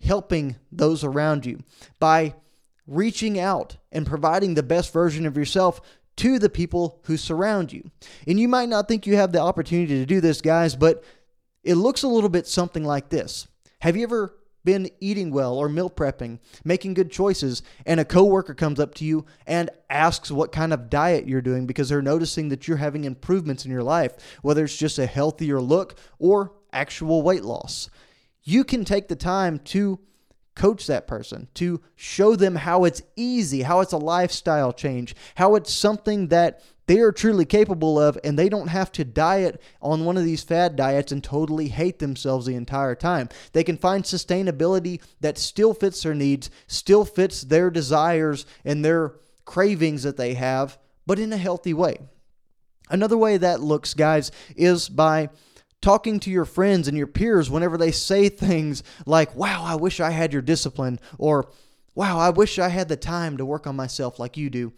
helping 0.00 0.56
those 0.72 1.04
around 1.04 1.46
you, 1.46 1.62
by 2.00 2.34
reaching 2.94 3.38
out 3.38 3.76
and 3.90 4.06
providing 4.06 4.54
the 4.54 4.62
best 4.62 4.92
version 4.92 5.26
of 5.26 5.36
yourself 5.36 5.80
to 6.16 6.38
the 6.38 6.50
people 6.50 7.00
who 7.04 7.16
surround 7.16 7.72
you. 7.72 7.90
And 8.26 8.38
you 8.38 8.48
might 8.48 8.68
not 8.68 8.88
think 8.88 9.06
you 9.06 9.16
have 9.16 9.32
the 9.32 9.40
opportunity 9.40 9.98
to 9.98 10.06
do 10.06 10.20
this, 10.20 10.40
guys, 10.40 10.76
but 10.76 11.02
it 11.64 11.74
looks 11.74 12.02
a 12.02 12.08
little 12.08 12.28
bit 12.28 12.46
something 12.46 12.84
like 12.84 13.08
this. 13.08 13.46
Have 13.80 13.96
you 13.96 14.02
ever 14.02 14.34
been 14.64 14.90
eating 15.00 15.30
well 15.30 15.56
or 15.56 15.68
meal 15.68 15.90
prepping, 15.90 16.38
making 16.64 16.94
good 16.94 17.10
choices, 17.10 17.62
and 17.86 17.98
a 17.98 18.04
coworker 18.04 18.54
comes 18.54 18.78
up 18.78 18.94
to 18.94 19.04
you 19.04 19.24
and 19.46 19.70
asks 19.90 20.30
what 20.30 20.52
kind 20.52 20.72
of 20.72 20.90
diet 20.90 21.26
you're 21.26 21.42
doing 21.42 21.66
because 21.66 21.88
they're 21.88 22.02
noticing 22.02 22.48
that 22.48 22.68
you're 22.68 22.76
having 22.76 23.04
improvements 23.04 23.64
in 23.64 23.70
your 23.70 23.82
life, 23.82 24.14
whether 24.42 24.64
it's 24.64 24.76
just 24.76 24.98
a 24.98 25.06
healthier 25.06 25.60
look 25.60 25.98
or 26.18 26.52
actual 26.72 27.22
weight 27.22 27.44
loss. 27.44 27.90
You 28.44 28.64
can 28.64 28.84
take 28.84 29.08
the 29.08 29.16
time 29.16 29.58
to 29.60 29.98
coach 30.54 30.86
that 30.86 31.06
person, 31.06 31.48
to 31.54 31.80
show 31.96 32.36
them 32.36 32.56
how 32.56 32.84
it's 32.84 33.02
easy, 33.16 33.62
how 33.62 33.80
it's 33.80 33.92
a 33.92 33.98
lifestyle 33.98 34.72
change, 34.72 35.14
how 35.36 35.54
it's 35.54 35.72
something 35.72 36.28
that 36.28 36.62
they 36.86 36.98
are 36.98 37.12
truly 37.12 37.44
capable 37.44 37.98
of, 37.98 38.18
and 38.24 38.38
they 38.38 38.48
don't 38.48 38.68
have 38.68 38.90
to 38.92 39.04
diet 39.04 39.62
on 39.80 40.04
one 40.04 40.16
of 40.16 40.24
these 40.24 40.42
fad 40.42 40.76
diets 40.76 41.12
and 41.12 41.22
totally 41.22 41.68
hate 41.68 42.00
themselves 42.00 42.44
the 42.44 42.54
entire 42.54 42.94
time. 42.94 43.28
They 43.52 43.64
can 43.64 43.76
find 43.76 44.04
sustainability 44.04 45.00
that 45.20 45.38
still 45.38 45.74
fits 45.74 46.02
their 46.02 46.14
needs, 46.14 46.50
still 46.66 47.04
fits 47.04 47.42
their 47.42 47.70
desires 47.70 48.44
and 48.64 48.84
their 48.84 49.14
cravings 49.44 50.02
that 50.02 50.16
they 50.16 50.34
have, 50.34 50.76
but 51.06 51.18
in 51.18 51.32
a 51.32 51.36
healthy 51.36 51.72
way. 51.72 51.98
Another 52.90 53.16
way 53.16 53.36
that 53.38 53.60
looks, 53.60 53.94
guys, 53.94 54.30
is 54.56 54.88
by 54.88 55.30
talking 55.82 56.20
to 56.20 56.30
your 56.30 56.44
friends 56.46 56.88
and 56.88 56.96
your 56.96 57.06
peers 57.06 57.50
whenever 57.50 57.76
they 57.76 57.90
say 57.90 58.28
things 58.28 58.82
like, 59.04 59.34
wow, 59.34 59.62
I 59.64 59.74
wish 59.74 60.00
I 60.00 60.10
had 60.10 60.32
your 60.32 60.42
discipline, 60.42 60.98
or 61.18 61.50
wow, 61.94 62.18
I 62.18 62.30
wish 62.30 62.58
I 62.58 62.68
had 62.68 62.88
the 62.88 62.96
time 62.96 63.36
to 63.36 63.44
work 63.44 63.66
on 63.66 63.76
myself 63.76 64.18
like 64.18 64.36
you 64.36 64.48
do, 64.48 64.72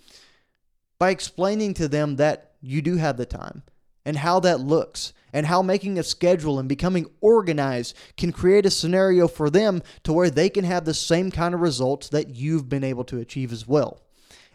by 0.99 1.11
explaining 1.11 1.75
to 1.75 1.87
them 1.87 2.17
that 2.17 2.53
you 2.61 2.83
do 2.83 2.97
have 2.97 3.17
the 3.17 3.27
time 3.27 3.63
and 4.05 4.17
how 4.17 4.41
that 4.41 4.61
looks 4.61 5.13
and 5.33 5.47
how 5.47 5.63
making 5.63 5.99
a 5.99 6.03
schedule 6.03 6.59
and 6.59 6.69
becoming 6.69 7.07
organized 7.21 7.97
can 8.17 8.33
create 8.33 8.65
a 8.65 8.71
scenario 8.71 9.29
for 9.29 9.51
them 9.51 9.83
to 10.05 10.13
where 10.13 10.31
they 10.31 10.49
can 10.49 10.65
have 10.65 10.85
the 10.85 10.95
same 10.95 11.31
kind 11.31 11.55
of 11.55 11.61
results 11.61 12.09
that 12.09 12.31
you've 12.31 12.69
been 12.69 12.85
able 12.85 13.05
to 13.05 13.19
achieve 13.19 13.53
as 13.53 13.67
well. 13.67 14.01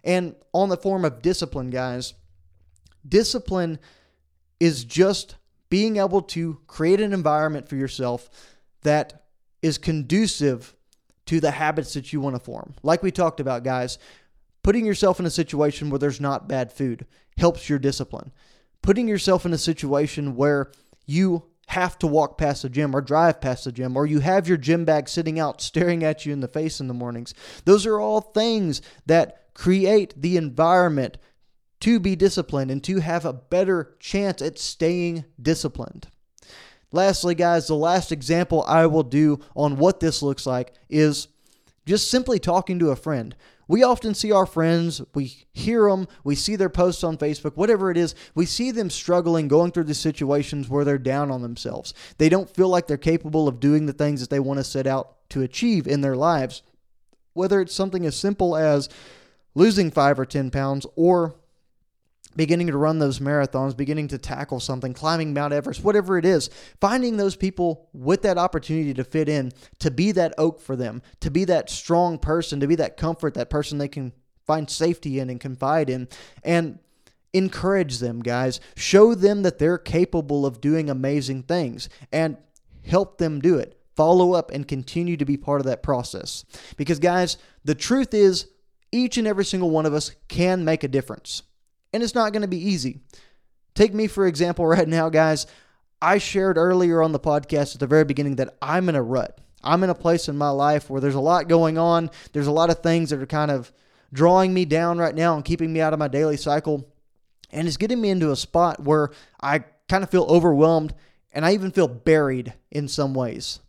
And 0.04 0.36
on 0.54 0.70
the 0.70 0.78
form 0.78 1.04
of 1.04 1.22
discipline, 1.22 1.70
guys, 1.70 2.14
discipline 3.08 3.80
is 4.60 4.86
just 4.86 5.36
being 5.70 5.98
able 5.98 6.22
to 6.22 6.60
create 6.68 7.00
an 7.00 7.14
environment 7.14 7.68
for 7.68 7.76
yourself 7.76 8.30
that 8.82 9.26
is 9.62 9.78
conducive 9.78 10.76
to 11.26 11.40
the 11.40 11.52
habits 11.52 11.94
that 11.94 12.12
you 12.12 12.20
want 12.20 12.36
to 12.36 12.40
form. 12.40 12.74
Like 12.82 13.04
we 13.04 13.12
talked 13.12 13.40
about, 13.40 13.64
guys, 13.64 14.00
putting 14.64 14.86
yourself 14.86 15.20
in 15.20 15.26
a 15.26 15.32
situation 15.32 15.90
where 15.90 16.00
there's 16.00 16.22
not 16.22 16.48
bad 16.48 16.72
food 16.72 17.06
helps 17.38 17.70
your 17.70 17.80
discipline. 17.80 18.32
Putting 18.82 19.08
yourself 19.08 19.46
in 19.46 19.54
a 19.54 19.58
situation 19.58 20.36
where 20.36 20.72
you 21.06 21.46
have 21.68 22.00
to 22.00 22.08
walk 22.08 22.38
past 22.38 22.64
the 22.64 22.70
gym 22.70 22.96
or 22.96 23.02
drive 23.02 23.40
past 23.40 23.66
the 23.66 23.72
gym 23.72 23.96
or 23.96 24.08
you 24.08 24.22
have 24.22 24.48
your 24.48 24.58
gym 24.58 24.86
bag 24.86 25.08
sitting 25.08 25.40
out 25.40 25.62
staring 25.62 26.04
at 26.04 26.26
you 26.26 26.34
in 26.34 26.40
the 26.40 26.48
face 26.48 26.80
in 26.80 26.88
the 26.88 26.94
mornings. 26.94 27.34
Those 27.66 27.86
are 27.86 28.00
all 28.00 28.22
things 28.22 28.82
that 29.06 29.54
create 29.54 30.20
the 30.20 30.36
environment 30.38 31.18
to 31.82 32.00
be 32.00 32.16
disciplined 32.16 32.72
and 32.72 32.84
to 32.84 33.00
have 33.00 33.26
a 33.26 33.34
better 33.34 33.96
chance 34.00 34.42
at 34.42 34.60
staying 34.60 35.26
disciplined. 35.42 36.08
Lastly, 36.92 37.36
guys, 37.36 37.68
the 37.68 37.76
last 37.76 38.12
example 38.12 38.64
I 38.68 38.88
will 38.88 39.04
do 39.04 39.40
on 39.56 39.78
what 39.78 40.00
this 40.00 40.22
looks 40.22 40.46
like 40.46 40.74
is 40.90 41.28
just 41.86 42.10
simply 42.10 42.40
talking 42.40 42.80
to 42.80 42.90
a 42.90 42.96
friend. 42.96 43.36
We 43.68 43.84
often 43.84 44.16
see 44.16 44.32
our 44.32 44.48
friends, 44.48 45.00
we 45.14 45.46
hear 45.54 45.90
them, 45.90 46.08
we 46.24 46.34
see 46.34 46.56
their 46.56 46.70
posts 46.70 47.04
on 47.04 47.18
Facebook, 47.20 47.56
whatever 47.56 47.92
it 47.92 47.98
is, 47.98 48.16
we 48.34 48.48
see 48.48 48.72
them 48.72 48.90
struggling, 48.90 49.48
going 49.48 49.72
through 49.72 49.84
the 49.84 49.94
situations 49.94 50.68
where 50.68 50.84
they're 50.84 50.98
down 50.98 51.30
on 51.30 51.44
themselves. 51.44 51.94
They 52.18 52.30
don't 52.30 52.50
feel 52.50 52.68
like 52.68 52.88
they're 52.88 52.98
capable 52.98 53.48
of 53.48 53.60
doing 53.60 53.86
the 53.86 53.94
things 53.94 54.22
that 54.22 54.32
they 54.32 54.40
want 54.40 54.58
to 54.58 54.64
set 54.64 54.88
out 54.88 55.30
to 55.30 55.44
achieve 55.44 55.88
in 55.88 56.02
their 56.02 56.16
lives. 56.16 56.64
Whether 57.34 57.62
it's 57.62 57.76
something 57.76 58.08
as 58.08 58.18
simple 58.18 58.58
as 58.58 58.90
losing 59.54 59.92
five 59.92 60.20
or 60.20 60.26
10 60.26 60.50
pounds 60.50 60.88
or 60.96 61.36
beginning 62.36 62.68
to 62.68 62.78
run 62.78 63.00
those 63.00 63.20
marathons, 63.20 63.76
beginning 63.76 64.08
to 64.10 64.18
tackle 64.18 64.60
something, 64.60 64.94
climbing 64.94 65.34
Mount 65.34 65.54
Everest, 65.54 65.84
whatever 65.84 66.18
it 66.18 66.26
is, 66.26 66.50
finding 66.80 67.18
those 67.18 67.36
people 67.36 67.90
with 67.94 68.22
that 68.22 68.38
opportunity 68.38 68.94
to 68.94 69.04
fit 69.04 69.28
in, 69.28 69.52
to 69.80 69.92
be 69.92 70.12
that 70.12 70.34
oak 70.38 70.62
for 70.62 70.76
them, 70.76 71.02
to 71.22 71.32
be 71.32 71.44
that 71.46 71.70
strong 71.70 72.18
person, 72.18 72.60
to 72.60 72.68
be 72.68 72.76
that 72.76 72.98
comfort, 72.98 73.34
that 73.34 73.50
person 73.50 73.78
they 73.78 73.88
can 73.88 74.14
find 74.46 74.70
safety 74.70 75.20
in 75.20 75.30
and 75.30 75.40
confide 75.40 75.90
in, 75.90 76.08
and 76.44 76.80
encourage 77.34 78.00
them, 78.00 78.22
guys. 78.22 78.60
Show 78.76 79.16
them 79.16 79.44
that 79.44 79.60
they're 79.60 79.78
capable 79.78 80.46
of 80.46 80.62
doing 80.62 80.90
amazing 80.90 81.44
things 81.44 81.90
and 82.12 82.38
help 82.86 83.18
them 83.18 83.40
do 83.40 83.58
it. 83.58 83.80
Follow 83.96 84.34
up 84.34 84.50
and 84.52 84.68
continue 84.68 85.18
to 85.18 85.26
be 85.26 85.36
part 85.36 85.60
of 85.60 85.66
that 85.66 85.84
process. 85.84 86.46
Because, 86.78 87.00
guys, 87.00 87.38
the 87.66 87.76
truth 87.76 88.14
is, 88.14 88.48
each 88.92 89.18
and 89.18 89.28
every 89.28 89.46
single 89.46 89.70
one 89.70 89.86
of 89.86 89.94
us 89.94 90.12
can 90.30 90.66
make 90.66 90.84
a 90.84 90.88
difference 90.88 91.44
and 91.94 92.04
it's 92.04 92.16
not 92.16 92.34
going 92.34 92.42
to 92.42 92.48
be 92.48 92.70
easy. 92.70 93.00
Take 93.76 93.94
me, 93.94 94.08
for 94.08 94.28
example, 94.28 94.66
right 94.66 94.88
now, 94.88 95.10
guys. 95.10 95.48
I 96.02 96.18
shared 96.18 96.58
earlier 96.58 97.02
on 97.02 97.12
the 97.12 97.20
podcast 97.20 97.74
at 97.74 97.80
the 97.80 97.88
very 97.88 98.06
beginning 98.06 98.38
that 98.38 98.56
I'm 98.62 98.88
in 98.88 98.96
a 98.96 99.04
rut. 99.04 99.40
I'm 99.64 99.84
in 99.84 99.90
a 99.90 99.96
place 99.96 100.30
in 100.30 100.38
my 100.38 100.50
life 100.50 100.90
where 100.90 101.02
there's 101.02 101.16
a 101.16 101.20
lot 101.20 101.50
going 101.50 101.78
on. 101.78 102.10
There's 102.32 102.48
a 102.48 102.52
lot 102.52 102.70
of 102.70 102.80
things 102.80 103.10
that 103.10 103.22
are 103.22 103.26
kind 103.26 103.52
of 103.52 103.74
drawing 104.14 104.54
me 104.54 104.66
down 104.66 104.98
right 104.98 105.14
now 105.14 105.36
and 105.36 105.44
keeping 105.44 105.74
me 105.74 105.82
out 105.82 105.94
of 105.94 106.00
my 106.00 106.08
daily 106.08 106.38
cycle. 106.38 106.88
And 107.52 107.68
it's 107.68 107.78
getting 107.78 108.00
me 108.00 108.10
into 108.10 108.32
a 108.32 108.38
spot 108.38 108.82
where 108.82 109.10
I 109.42 109.60
kind 109.90 110.04
of 110.04 110.10
feel 110.10 110.24
overwhelmed 110.24 110.94
and 111.34 111.46
I 111.46 111.54
even 111.54 111.72
feel 111.72 111.88
buried 111.88 112.54
in 112.72 112.88
some 112.88 113.14
ways. 113.14 113.60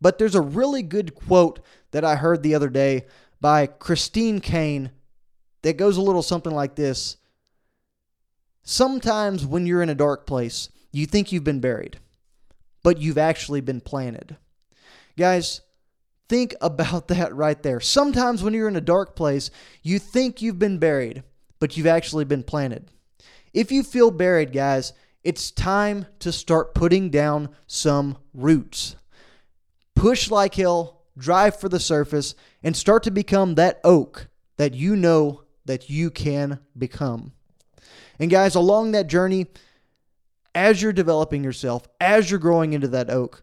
But 0.00 0.18
there's 0.18 0.34
a 0.34 0.40
really 0.40 0.82
good 0.82 1.14
quote 1.14 1.60
that 1.90 2.04
I 2.04 2.16
heard 2.16 2.42
the 2.42 2.54
other 2.54 2.68
day 2.68 3.06
by 3.40 3.66
Christine 3.66 4.40
Caine 4.40 4.90
that 5.62 5.76
goes 5.76 5.96
a 5.96 6.02
little 6.02 6.22
something 6.22 6.54
like 6.54 6.74
this 6.74 7.18
Sometimes 8.64 9.46
when 9.46 9.66
you're 9.66 9.82
in 9.82 9.90
a 9.90 9.94
dark 9.94 10.26
place, 10.26 10.70
you 10.90 11.04
think 11.04 11.30
you've 11.30 11.44
been 11.44 11.60
buried, 11.60 11.98
but 12.82 12.98
you've 12.98 13.18
actually 13.18 13.60
been 13.60 13.82
planted. 13.82 14.36
Guys, 15.18 15.60
think 16.30 16.54
about 16.62 17.08
that 17.08 17.34
right 17.34 17.62
there. 17.62 17.78
Sometimes 17.78 18.42
when 18.42 18.54
you're 18.54 18.68
in 18.68 18.76
a 18.76 18.80
dark 18.80 19.14
place, 19.14 19.50
you 19.82 19.98
think 19.98 20.40
you've 20.40 20.58
been 20.58 20.78
buried, 20.78 21.22
but 21.60 21.76
you've 21.76 21.86
actually 21.86 22.24
been 22.24 22.42
planted. 22.42 22.88
If 23.52 23.70
you 23.70 23.82
feel 23.82 24.10
buried, 24.10 24.52
guys, 24.52 24.94
it's 25.22 25.50
time 25.50 26.06
to 26.20 26.32
start 26.32 26.74
putting 26.74 27.10
down 27.10 27.50
some 27.66 28.16
roots. 28.32 28.96
Push 29.94 30.30
like 30.30 30.54
hell, 30.54 31.02
drive 31.18 31.60
for 31.60 31.68
the 31.68 31.78
surface, 31.78 32.34
and 32.62 32.74
start 32.74 33.02
to 33.02 33.10
become 33.10 33.56
that 33.56 33.80
oak 33.84 34.28
that 34.56 34.72
you 34.72 34.96
know 34.96 35.42
that 35.66 35.90
you 35.90 36.10
can 36.10 36.60
become. 36.76 37.33
And 38.18 38.30
guys, 38.30 38.54
along 38.54 38.92
that 38.92 39.06
journey, 39.06 39.46
as 40.54 40.80
you're 40.80 40.92
developing 40.92 41.42
yourself, 41.42 41.86
as 42.00 42.30
you're 42.30 42.40
growing 42.40 42.72
into 42.72 42.88
that 42.88 43.10
oak, 43.10 43.42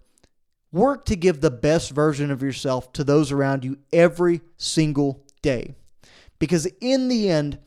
work 0.72 1.06
to 1.06 1.16
give 1.16 1.42
the 1.42 1.52
best 1.52 1.92
version 1.92 2.32
of 2.32 2.42
yourself 2.42 2.94
to 2.94 3.04
those 3.04 3.32
around 3.32 3.66
you 3.66 3.78
every 3.92 4.42
single 4.58 5.26
day. 5.42 5.76
Because 6.40 6.66
in 6.80 7.10
the 7.10 7.30
end, 7.30 7.60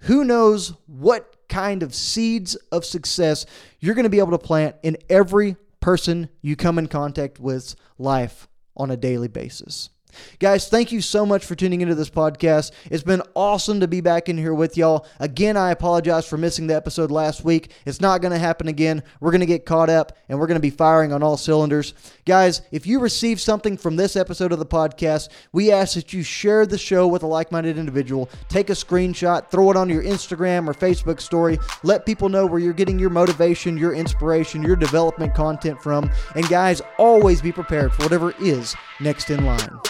who 0.00 0.24
knows 0.24 0.74
what 0.86 1.36
kind 1.48 1.82
of 1.82 1.94
seeds 1.94 2.54
of 2.70 2.84
success 2.84 3.44
you're 3.80 3.94
going 3.94 4.04
to 4.04 4.10
be 4.10 4.20
able 4.20 4.30
to 4.30 4.38
plant 4.38 4.76
in 4.82 4.96
every 5.08 5.56
person 5.80 6.28
you 6.42 6.56
come 6.56 6.78
in 6.78 6.86
contact 6.86 7.40
with 7.40 7.74
life 7.98 8.48
on 8.76 8.90
a 8.90 8.96
daily 8.96 9.28
basis. 9.28 9.90
Guys, 10.38 10.68
thank 10.68 10.92
you 10.92 11.00
so 11.00 11.24
much 11.26 11.44
for 11.44 11.54
tuning 11.54 11.80
into 11.80 11.94
this 11.94 12.10
podcast. 12.10 12.72
It's 12.90 13.02
been 13.02 13.22
awesome 13.34 13.80
to 13.80 13.88
be 13.88 14.00
back 14.00 14.28
in 14.28 14.38
here 14.38 14.54
with 14.54 14.76
y'all. 14.76 15.06
Again, 15.18 15.56
I 15.56 15.70
apologize 15.70 16.26
for 16.26 16.36
missing 16.36 16.66
the 16.66 16.76
episode 16.76 17.10
last 17.10 17.44
week. 17.44 17.72
It's 17.86 18.00
not 18.00 18.20
going 18.20 18.32
to 18.32 18.38
happen 18.38 18.68
again. 18.68 19.02
We're 19.20 19.30
going 19.30 19.40
to 19.40 19.46
get 19.46 19.66
caught 19.66 19.90
up 19.90 20.16
and 20.28 20.38
we're 20.38 20.46
going 20.46 20.56
to 20.56 20.60
be 20.60 20.70
firing 20.70 21.12
on 21.12 21.22
all 21.22 21.36
cylinders. 21.36 21.94
Guys, 22.26 22.62
if 22.70 22.86
you 22.86 23.00
receive 23.00 23.40
something 23.40 23.76
from 23.76 23.96
this 23.96 24.16
episode 24.16 24.52
of 24.52 24.58
the 24.58 24.66
podcast, 24.66 25.28
we 25.52 25.72
ask 25.72 25.94
that 25.94 26.12
you 26.12 26.22
share 26.22 26.66
the 26.66 26.78
show 26.78 27.06
with 27.08 27.22
a 27.22 27.26
like 27.26 27.52
minded 27.52 27.78
individual. 27.78 28.30
Take 28.48 28.70
a 28.70 28.74
screenshot, 28.74 29.50
throw 29.50 29.70
it 29.70 29.76
on 29.76 29.88
your 29.88 30.02
Instagram 30.02 30.68
or 30.68 30.74
Facebook 30.74 31.20
story. 31.20 31.58
Let 31.82 32.06
people 32.06 32.28
know 32.28 32.46
where 32.46 32.60
you're 32.60 32.72
getting 32.72 32.98
your 32.98 33.10
motivation, 33.10 33.76
your 33.76 33.92
inspiration, 33.92 34.62
your 34.62 34.76
development 34.76 35.34
content 35.34 35.82
from. 35.82 36.10
And 36.34 36.48
guys, 36.48 36.82
always 36.98 37.42
be 37.42 37.52
prepared 37.52 37.92
for 37.92 38.02
whatever 38.02 38.34
is 38.38 38.74
next 39.00 39.30
in 39.30 39.44
line. 39.44 39.80